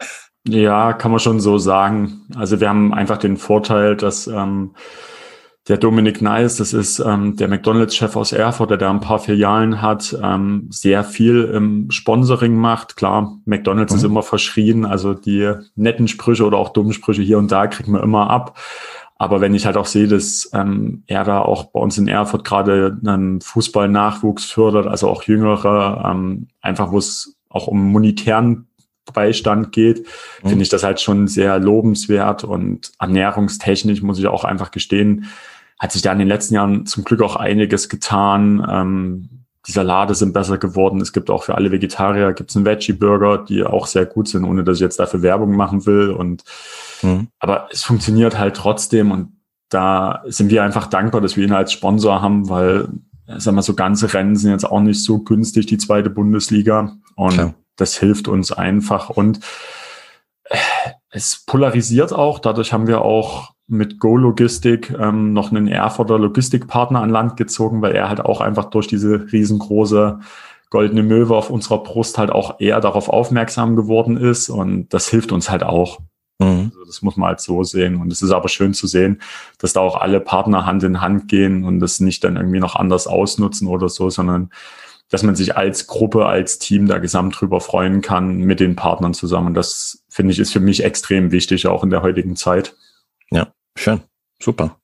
[0.48, 2.22] Ja, kann man schon so sagen.
[2.36, 4.76] Also wir haben einfach den Vorteil, dass ähm,
[5.70, 9.82] der Dominik Nice, das ist ähm, der McDonalds-Chef aus Erfurt, der da ein paar Filialen
[9.82, 12.98] hat, ähm, sehr viel im Sponsoring macht.
[12.98, 13.98] Klar, McDonalds mhm.
[13.98, 17.88] ist immer verschrien, also die netten Sprüche oder auch dummen Sprüche hier und da kriegt
[17.88, 18.60] man immer ab.
[19.16, 22.44] Aber wenn ich halt auch sehe, dass ähm, er da auch bei uns in Erfurt
[22.44, 28.68] gerade einen Fußballnachwuchs fördert, also auch Jüngere, ähm, einfach wo es auch um monetären
[29.14, 30.06] Beistand geht,
[30.44, 30.50] mhm.
[30.50, 35.26] finde ich das halt schon sehr lobenswert und ernährungstechnisch muss ich auch einfach gestehen,
[35.80, 38.66] hat sich da in den letzten Jahren zum Glück auch einiges getan.
[38.70, 39.30] Ähm,
[39.68, 41.00] die Salate sind besser geworden.
[41.00, 44.64] Es gibt auch für alle Vegetarier gibt's einen Veggie-Burger, die auch sehr gut sind, ohne
[44.64, 46.10] dass ich jetzt dafür Werbung machen will.
[46.12, 46.44] Und
[47.02, 47.30] mhm.
[47.40, 49.38] aber es funktioniert halt trotzdem und
[49.70, 52.90] da sind wir einfach dankbar, dass wir ihn als Sponsor haben, weil
[53.26, 56.96] sag mal, so ganze Rennen sind jetzt auch nicht so günstig, die zweite Bundesliga.
[57.16, 57.54] Und Klar.
[57.78, 59.10] das hilft uns einfach.
[59.10, 59.40] Und
[61.10, 62.40] es polarisiert auch.
[62.40, 67.82] Dadurch haben wir auch mit Go Logistik ähm, noch einen Erfurter Logistikpartner an Land gezogen,
[67.82, 70.20] weil er halt auch einfach durch diese riesengroße
[70.70, 75.32] goldene Möwe auf unserer Brust halt auch eher darauf aufmerksam geworden ist und das hilft
[75.32, 76.00] uns halt auch.
[76.40, 76.72] Mhm.
[76.74, 79.22] Also das muss man halt so sehen und es ist aber schön zu sehen,
[79.60, 82.76] dass da auch alle Partner Hand in Hand gehen und das nicht dann irgendwie noch
[82.76, 84.50] anders ausnutzen oder so, sondern
[85.10, 89.14] dass man sich als Gruppe, als Team da gesamt drüber freuen kann mit den Partnern
[89.14, 89.48] zusammen.
[89.48, 92.76] Und das finde ich ist für mich extrem wichtig, auch in der heutigen Zeit.
[93.34, 94.02] Ja, schön.
[94.42, 94.78] Super.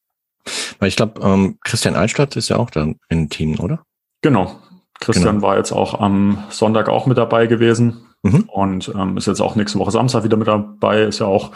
[0.80, 3.84] Weil ich glaube, ähm, Christian Altstadt ist ja auch da im Team, oder?
[4.22, 4.60] Genau.
[5.00, 5.48] Christian genau.
[5.48, 8.06] war jetzt auch am Sonntag auch mit dabei gewesen.
[8.22, 8.50] Mhm.
[8.52, 11.04] Und ähm, ist jetzt auch nächste Woche Samstag wieder mit dabei.
[11.04, 11.52] Ist ja auch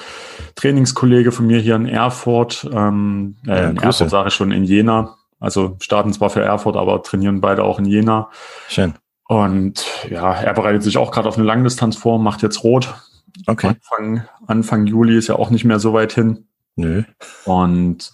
[0.55, 2.69] Trainingskollege von mir hier in Erfurt.
[2.71, 5.17] Ähm, äh, ja, in Erfurt sage ich schon in Jena.
[5.39, 8.29] Also starten zwar für Erfurt, aber trainieren beide auch in Jena.
[8.69, 8.93] Schön.
[9.27, 12.93] Und ja, er bereitet sich auch gerade auf eine Langdistanz vor, macht jetzt rot.
[13.47, 13.67] Okay.
[13.67, 16.47] Anfang, Anfang Juli ist ja auch nicht mehr so weit hin.
[16.75, 17.03] Nö.
[17.45, 18.11] Und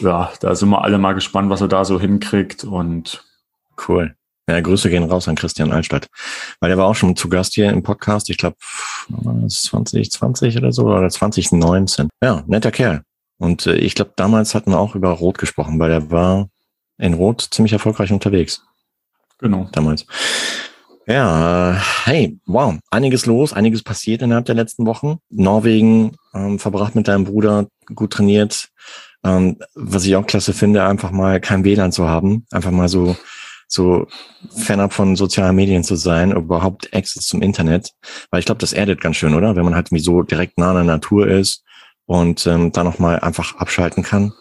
[0.00, 2.64] ja, da sind wir alle mal gespannt, was er da so hinkriegt.
[2.64, 3.24] Und
[3.88, 4.14] cool.
[4.48, 6.08] Ja, Grüße gehen raus an Christian Altstadt.
[6.60, 8.56] Weil er war auch schon zu Gast hier im Podcast, ich glaube
[9.08, 12.08] 2020 oder so, oder 2019.
[12.22, 13.02] Ja, netter Kerl.
[13.38, 16.48] Und äh, ich glaube, damals hatten wir auch über Rot gesprochen, weil er war
[16.98, 18.62] in Rot ziemlich erfolgreich unterwegs.
[19.38, 19.68] Genau.
[19.72, 20.06] Damals.
[21.06, 25.18] Ja, äh, hey, wow, einiges los, einiges passiert innerhalb der letzten Wochen.
[25.28, 28.70] Norwegen ähm, verbracht mit deinem Bruder, gut trainiert.
[29.22, 33.16] Ähm, was ich auch klasse finde, einfach mal kein WLAN zu haben, einfach mal so
[33.66, 34.06] so
[34.54, 37.92] fernab von sozialen Medien zu sein, überhaupt Access zum Internet.
[38.30, 39.56] Weil ich glaube, das erdet ganz schön, oder?
[39.56, 41.64] Wenn man halt so direkt nah an der Natur ist
[42.06, 44.32] und ähm, da nochmal einfach abschalten kann.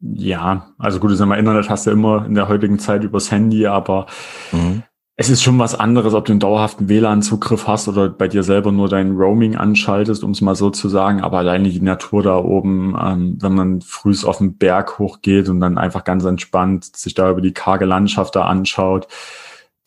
[0.00, 3.66] Ja, also gut, ist immer Internet hast du immer in der heutigen Zeit übers Handy,
[3.66, 4.06] aber
[4.52, 4.82] mhm
[5.20, 8.70] es ist schon was anderes, ob du einen dauerhaften WLAN-Zugriff hast oder bei dir selber
[8.70, 11.22] nur dein Roaming anschaltest, um es mal so zu sagen.
[11.22, 15.58] Aber alleine die Natur da oben, ähm, wenn man frühs auf den Berg hochgeht und
[15.58, 19.08] dann einfach ganz entspannt sich da über die karge Landschaft da anschaut,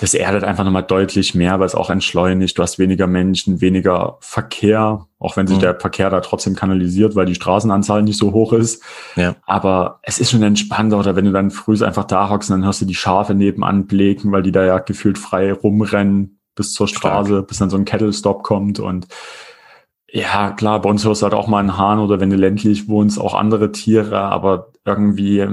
[0.02, 2.58] das erdet einfach nochmal deutlich mehr, weil es auch entschleunigt.
[2.58, 5.62] Du hast weniger Menschen, weniger Verkehr, auch wenn sich mhm.
[5.62, 8.84] der Verkehr da trotzdem kanalisiert, weil die Straßenanzahl nicht so hoch ist.
[9.16, 9.36] Ja.
[9.46, 12.66] Aber es ist schon entspannter, oder wenn du dann früh einfach da hockst und dann
[12.66, 16.88] hörst du die Schafe nebenan bleken, weil die da ja gefühlt frei rumrennen bis zur
[16.88, 17.48] Straße, Stark.
[17.48, 19.08] bis dann so ein Kettle-Stop kommt und
[20.12, 22.90] ja, klar, bei uns hörst du halt auch mal einen Hahn oder wenn du ländlich
[22.90, 25.48] wohnst, auch andere Tiere, aber irgendwie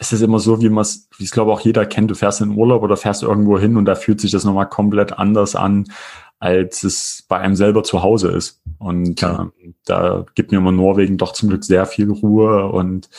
[0.00, 2.40] es ist immer so, wie man es, wie es glaube auch jeder kennt, du fährst
[2.40, 5.92] in Urlaub oder fährst irgendwo hin und da fühlt sich das nochmal komplett anders an,
[6.38, 8.62] als es bei einem selber zu Hause ist.
[8.78, 9.50] Und ja.
[9.62, 13.10] äh, da gibt mir immer Norwegen doch zum Glück sehr viel Ruhe und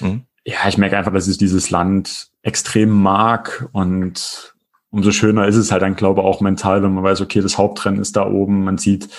[0.00, 0.22] mhm.
[0.46, 4.54] ja, ich merke einfach, dass ich dieses Land extrem mag und
[4.88, 7.58] umso schöner ist es halt dann, glaube ich, auch mental, wenn man weiß, okay, das
[7.58, 9.10] Hauptrennen ist da oben, man sieht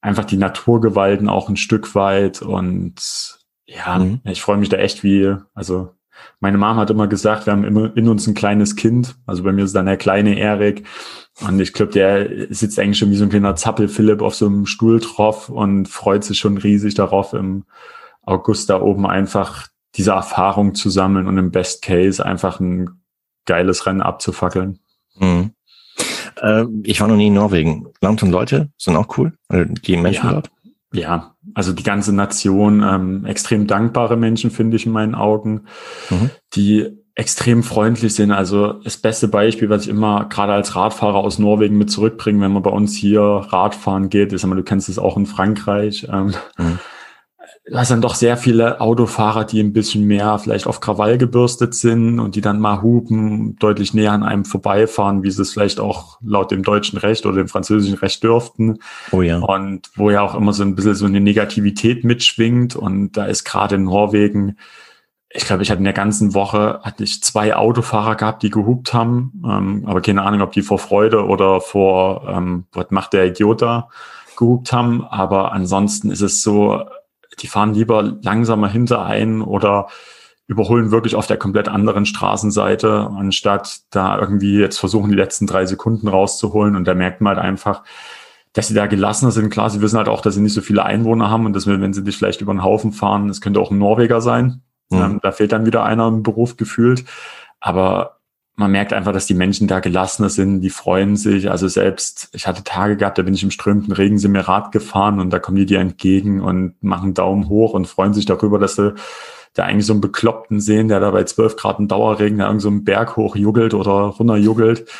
[0.00, 4.20] einfach die Naturgewalten auch ein Stück weit und ja, mhm.
[4.22, 5.97] ich freue mich da echt wie, also
[6.40, 9.16] meine Mom hat immer gesagt, wir haben immer in uns ein kleines Kind.
[9.26, 10.84] Also bei mir ist dann der kleine Erik.
[11.46, 14.66] Und ich glaube, der sitzt eigentlich schon wie so ein kleiner Zappel-Philipp auf so einem
[14.66, 17.64] Stuhl drauf und freut sich schon riesig darauf, im
[18.22, 23.00] August da oben einfach diese Erfahrung zu sammeln und im Best Case einfach ein
[23.46, 24.78] geiles Rennen abzufackeln.
[25.16, 25.52] Mhm.
[26.40, 27.88] Äh, ich war noch nie in Norwegen.
[28.00, 30.32] Land und Leute sind auch cool, die Menschen ja.
[30.32, 30.50] dort.
[30.92, 35.66] Ja, also die ganze Nation, ähm, extrem dankbare Menschen, finde ich in meinen Augen,
[36.08, 36.30] mhm.
[36.54, 38.30] die extrem freundlich sind.
[38.30, 42.52] Also das beste Beispiel, was ich immer gerade als Radfahrer aus Norwegen mit zurückbringe, wenn
[42.52, 46.06] man bei uns hier Radfahren geht, ist, aber du kennst es auch in Frankreich.
[46.10, 46.78] Ähm, mhm
[47.70, 51.74] du hast dann doch sehr viele Autofahrer, die ein bisschen mehr vielleicht auf Krawall gebürstet
[51.74, 55.80] sind und die dann mal hupen, deutlich näher an einem vorbeifahren, wie sie es vielleicht
[55.80, 58.78] auch laut dem deutschen Recht oder dem französischen Recht dürften.
[59.12, 59.38] Oh ja.
[59.38, 62.76] Und wo ja auch immer so ein bisschen so eine Negativität mitschwingt.
[62.76, 64.56] Und da ist gerade in Norwegen,
[65.30, 68.94] ich glaube, ich hatte in der ganzen Woche hatte ich zwei Autofahrer gehabt, die gehupt
[68.94, 73.26] haben, ähm, aber keine Ahnung, ob die vor Freude oder vor ähm, was macht der
[73.26, 73.88] Idiot da
[74.38, 75.04] gehupt haben.
[75.04, 76.82] Aber ansonsten ist es so,
[77.42, 79.88] die fahren lieber langsamer hinter ein oder
[80.46, 85.66] überholen wirklich auf der komplett anderen Straßenseite, anstatt da irgendwie jetzt versuchen, die letzten drei
[85.66, 86.74] Sekunden rauszuholen.
[86.74, 87.82] Und da merkt man halt einfach,
[88.54, 89.50] dass sie da gelassener sind.
[89.50, 91.92] Klar, sie wissen halt auch, dass sie nicht so viele Einwohner haben und dass, wenn
[91.92, 94.62] sie dich vielleicht über den Haufen fahren, das könnte auch ein Norweger sein.
[94.88, 94.98] Mhm.
[94.98, 97.04] Ähm, da fehlt dann wieder einer im Beruf gefühlt.
[97.60, 98.17] Aber
[98.58, 101.48] man merkt einfach, dass die Menschen da gelassener sind, die freuen sich.
[101.48, 104.72] Also selbst, ich hatte Tage gehabt, da bin ich im strömenden Regen, sind mir Rad
[104.72, 108.58] gefahren und da kommen die dir entgegen und machen Daumen hoch und freuen sich darüber,
[108.58, 108.94] dass sie
[109.54, 112.62] da eigentlich so einen Bekloppten sehen, der da bei 12 Grad im Dauerregen da irgend
[112.62, 114.90] so einen Berg hochjuggelt oder runterjuggelt.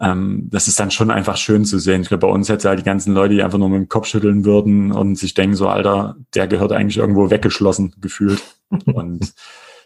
[0.00, 2.00] Ähm, das ist dann schon einfach schön zu sehen.
[2.00, 4.06] Ich glaube, bei uns hätte ja die ganzen Leute, die einfach nur mit dem Kopf
[4.06, 8.42] schütteln würden und sich denken so, Alter, der gehört eigentlich irgendwo weggeschlossen, gefühlt.
[8.86, 9.34] und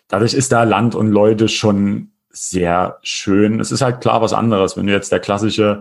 [0.07, 3.61] dadurch ist da Land und Leute schon sehr schön.
[3.61, 5.81] Es ist halt klar was anderes, wenn du jetzt der klassische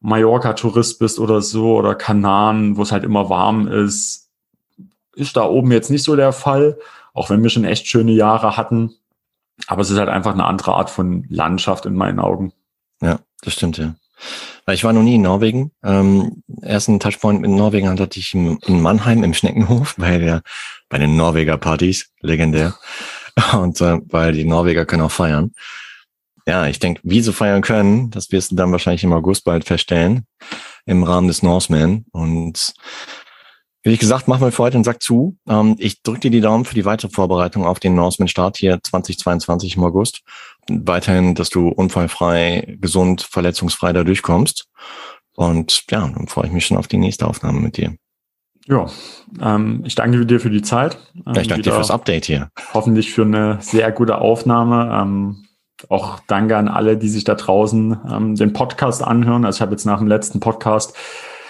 [0.00, 4.28] Mallorca-Tourist bist oder so oder Kanaren, wo es halt immer warm ist,
[5.14, 6.78] ist da oben jetzt nicht so der Fall,
[7.14, 8.94] auch wenn wir schon echt schöne Jahre hatten.
[9.66, 12.52] Aber es ist halt einfach eine andere Art von Landschaft in meinen Augen.
[13.00, 13.94] Ja, das stimmt, ja.
[14.66, 15.70] Weil ich war noch nie in Norwegen.
[15.82, 20.42] Ähm, ersten Touchpoint in Norwegen hatte ich in Mannheim im Schneckenhof bei der,
[20.88, 22.74] bei den Norweger Partys, legendär.
[23.52, 25.52] Und äh, weil die Norweger können auch feiern.
[26.46, 29.64] Ja, ich denke, wie sie feiern können, das wirst du dann wahrscheinlich im August bald
[29.64, 30.26] feststellen,
[30.84, 32.04] im Rahmen des Norseman.
[32.12, 32.74] Und
[33.82, 35.36] wie gesagt, machen wir für heute den Sack zu.
[35.48, 39.76] Ähm, ich drücke dir die Daumen für die weitere Vorbereitung auf den Norseman-Start hier 2022
[39.76, 40.22] im August.
[40.68, 44.66] Weiterhin, dass du unfallfrei, gesund, verletzungsfrei da durchkommst.
[45.36, 47.94] Und ja, dann freue ich mich schon auf die nächste Aufnahme mit dir.
[48.66, 48.86] Ja,
[49.40, 50.96] ähm, ich danke dir für die Zeit.
[51.26, 52.48] Ähm, ja, ich danke dir fürs Update hier.
[52.72, 54.90] Hoffentlich für eine sehr gute Aufnahme.
[54.98, 55.44] Ähm,
[55.88, 59.44] auch danke an alle, die sich da draußen ähm, den Podcast anhören.
[59.44, 60.96] Also ich habe jetzt nach dem letzten Podcast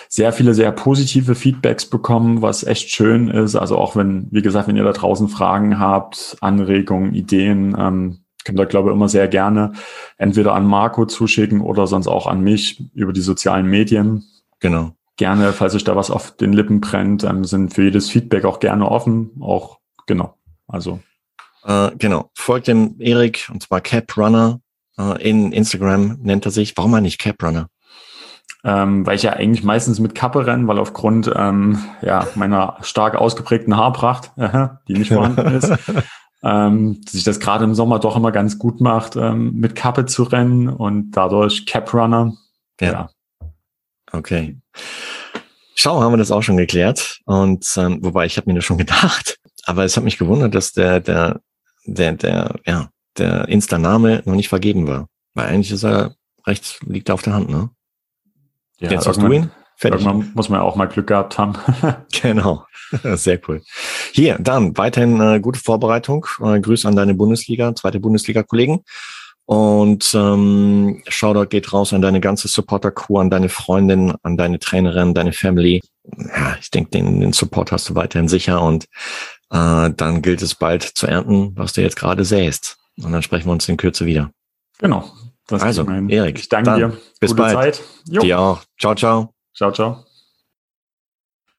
[0.08, 3.56] sehr viele sehr positive Feedbacks bekommen, was echt schön ist.
[3.56, 8.60] Also auch wenn, wie gesagt, wenn ihr da draußen Fragen habt, Anregungen, Ideen, ähm, könnt
[8.60, 9.72] ihr, glaube ich, immer sehr gerne
[10.16, 14.24] entweder an Marco zuschicken oder sonst auch an mich über die sozialen Medien.
[14.60, 14.92] Genau.
[15.16, 18.60] Gerne, falls euch da was auf den Lippen brennt, ähm, sind für jedes Feedback auch
[18.60, 19.30] gerne offen.
[19.40, 20.34] Auch, genau.
[20.66, 21.00] Also.
[21.64, 22.30] Äh, genau.
[22.34, 24.60] Folgt dem Erik, und zwar Cap Runner.
[24.98, 26.76] Äh, in Instagram nennt er sich.
[26.76, 27.68] Warum eigentlich Cap Runner?
[28.62, 33.14] Ähm, weil ich ja eigentlich meistens mit Kappe renne, weil aufgrund ähm, ja, meiner stark
[33.14, 35.70] ausgeprägten Haarpracht, äh, die nicht vorhanden ist,
[36.42, 40.22] ähm, sich das gerade im Sommer doch immer ganz gut macht, ähm, mit Kappe zu
[40.22, 42.32] rennen und dadurch Cap Runner.
[42.80, 42.92] Ja.
[42.92, 43.10] ja.
[44.12, 44.56] Okay.
[45.74, 47.20] Schau, haben wir das auch schon geklärt.
[47.26, 50.72] Und ähm, wobei ich habe mir das schon gedacht, aber es hat mich gewundert, dass
[50.72, 51.40] der der
[51.84, 56.14] der der ja der Insta-Name noch nicht vergeben war, weil eigentlich ist er
[56.46, 57.70] recht liegt er auf der Hand, ne?
[58.78, 59.50] Ja, Jetzt hast du ihn.
[59.76, 60.00] Fertig.
[60.00, 61.54] Irgendwann muss man auch mal Glück gehabt haben.
[62.22, 62.64] genau.
[63.14, 63.62] Sehr cool.
[64.12, 66.26] Hier, dann weiterhin äh, gute Vorbereitung.
[66.40, 68.84] Äh, Grüße an deine Bundesliga, zweite Bundesliga-Kollegen.
[69.46, 75.12] Und ähm, Shoutout geht raus an deine ganze Supporter-Crew, an deine Freundin, an deine Trainerin,
[75.12, 75.82] deine Family.
[76.16, 78.86] Ja, ich denke, den, den Support hast du weiterhin sicher und
[79.54, 82.76] äh, dann gilt es bald zu ernten, was du jetzt gerade säst.
[83.00, 84.30] Und dann sprechen wir uns in Kürze wieder.
[84.78, 85.10] Genau.
[85.46, 86.98] Das also, Erik, ich danke dir.
[87.20, 87.76] Bis Gute bald.
[87.76, 87.84] Zeit.
[88.08, 88.22] Jo.
[88.22, 88.62] Dir auch.
[88.78, 89.32] Ciao, ciao.
[89.54, 90.04] Ciao, ciao.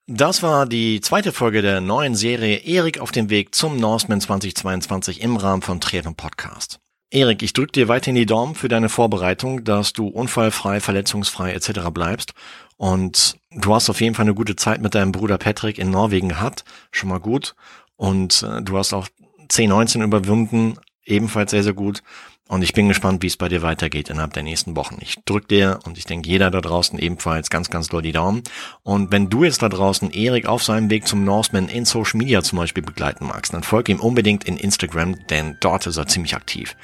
[0.08, 5.22] Das war die zweite Folge der neuen Serie Erik auf dem Weg zum Norseman 2022
[5.22, 6.80] im Rahmen von Triathlon Podcast.
[7.12, 11.90] Erik, ich drücke dir weiterhin die Daumen für deine Vorbereitung, dass du unfallfrei, verletzungsfrei etc.
[11.92, 12.34] bleibst.
[12.78, 16.30] Und du hast auf jeden Fall eine gute Zeit mit deinem Bruder Patrick in Norwegen
[16.30, 16.66] gehabt.
[16.92, 17.56] Schon mal gut.
[17.96, 19.08] Und äh, du hast auch
[19.50, 20.78] 10-19 überwunden.
[21.06, 22.02] Ebenfalls sehr, sehr gut.
[22.48, 25.00] Und ich bin gespannt, wie es bei dir weitergeht innerhalb der nächsten Wochen.
[25.02, 28.44] Ich drück dir und ich denke jeder da draußen ebenfalls ganz, ganz doll die Daumen.
[28.84, 32.44] Und wenn du jetzt da draußen Erik auf seinem Weg zum Norseman in Social Media
[32.44, 36.36] zum Beispiel begleiten magst, dann folge ihm unbedingt in Instagram, denn dort ist er ziemlich
[36.36, 36.76] aktiv.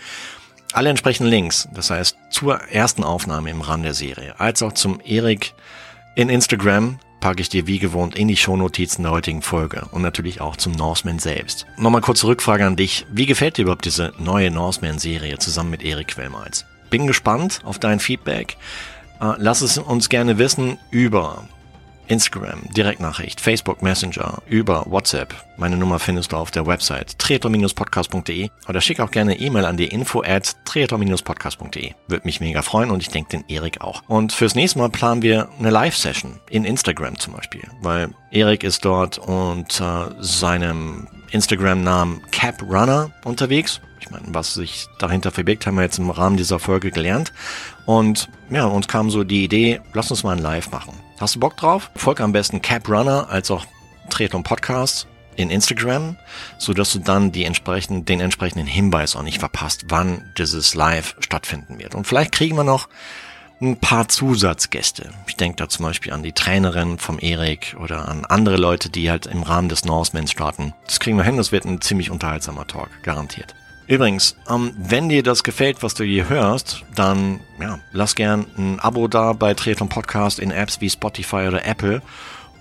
[0.73, 4.99] Alle entsprechenden Links, das heißt zur ersten Aufnahme im Rahmen der Serie, als auch zum
[5.01, 5.53] Erik
[6.15, 10.41] in Instagram packe ich dir wie gewohnt in die Shownotizen der heutigen Folge und natürlich
[10.41, 11.65] auch zum Norseman selbst.
[11.77, 13.05] Nochmal kurze Rückfrage an dich.
[13.09, 16.65] Wie gefällt dir überhaupt diese neue Norseman-Serie zusammen mit Erik Quellmals?
[16.89, 18.57] Bin gespannt auf dein Feedback.
[19.21, 21.47] Äh, lass es uns gerne wissen über
[22.11, 25.33] Instagram, Direktnachricht, Facebook Messenger, über WhatsApp.
[25.55, 29.87] Meine Nummer findest du auf der Website treator-podcast.de oder schick auch gerne E-Mail an die
[29.87, 31.93] info at treator-podcast.de.
[32.09, 34.03] Würde mich mega freuen und ich denke den Erik auch.
[34.09, 38.83] Und fürs nächste Mal planen wir eine Live-Session in Instagram zum Beispiel, weil Erik ist
[38.83, 43.79] dort unter seinem Instagram-Namen CapRunner unterwegs.
[44.01, 47.31] Ich meine, was sich dahinter verbirgt, haben wir jetzt im Rahmen dieser Folge gelernt.
[47.85, 50.93] Und ja, uns kam so die Idee, lass uns mal ein Live machen.
[51.21, 51.91] Hast du Bock drauf?
[51.95, 53.67] Folg am besten Cap Runner als auch
[54.09, 55.05] Triathlon Podcast
[55.35, 56.17] in Instagram,
[56.57, 61.15] so dass du dann die entsprechenden, den entsprechenden Hinweis auch nicht verpasst, wann dieses Live
[61.19, 61.93] stattfinden wird.
[61.93, 62.89] Und vielleicht kriegen wir noch
[63.61, 65.11] ein paar Zusatzgäste.
[65.27, 69.11] Ich denke da zum Beispiel an die Trainerin vom Erik oder an andere Leute, die
[69.11, 70.73] halt im Rahmen des Norsemans starten.
[70.87, 73.53] Das kriegen wir hin, das wird ein ziemlich unterhaltsamer Talk, garantiert.
[73.87, 78.79] Übrigens, ähm, wenn dir das gefällt, was du hier hörst, dann ja, lass gern ein
[78.79, 82.01] Abo da bei Triathlon Podcast in Apps wie Spotify oder Apple.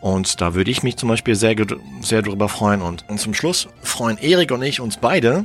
[0.01, 1.55] Und da würde ich mich zum Beispiel sehr,
[2.01, 2.83] sehr darüber freuen.
[2.83, 5.45] Und, und zum Schluss freuen Erik und ich uns beide,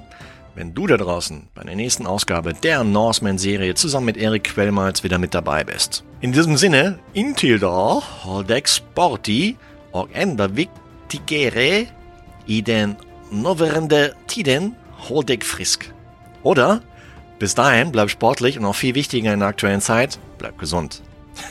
[0.55, 5.17] wenn du da draußen bei der nächsten Ausgabe der Norseman-Serie zusammen mit Erik Quellmals wieder
[5.17, 6.03] mit dabei bist.
[6.21, 9.57] In diesem Sinne, intil da, holdek sporti
[9.91, 11.85] och enda viktigere
[12.45, 12.95] i den
[13.31, 14.75] noverende tiden
[15.09, 15.91] Hol dich frisk.
[16.43, 16.81] Oder
[17.39, 21.01] bis dahin bleib sportlich und auch viel wichtiger in der aktuellen Zeit, bleib gesund.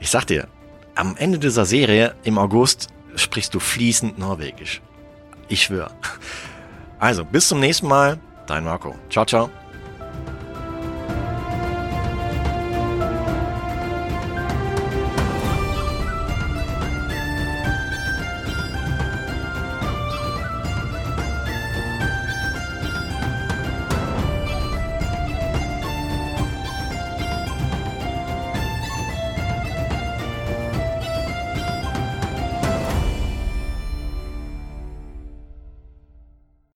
[0.00, 0.46] Ich sag dir,
[0.94, 2.86] am Ende dieser Serie im August
[3.16, 4.80] sprichst du fließend Norwegisch.
[5.48, 5.90] Ich schwöre.
[7.00, 8.20] Also, bis zum nächsten Mal.
[8.46, 8.94] Dein Marco.
[9.10, 9.50] Ciao, ciao.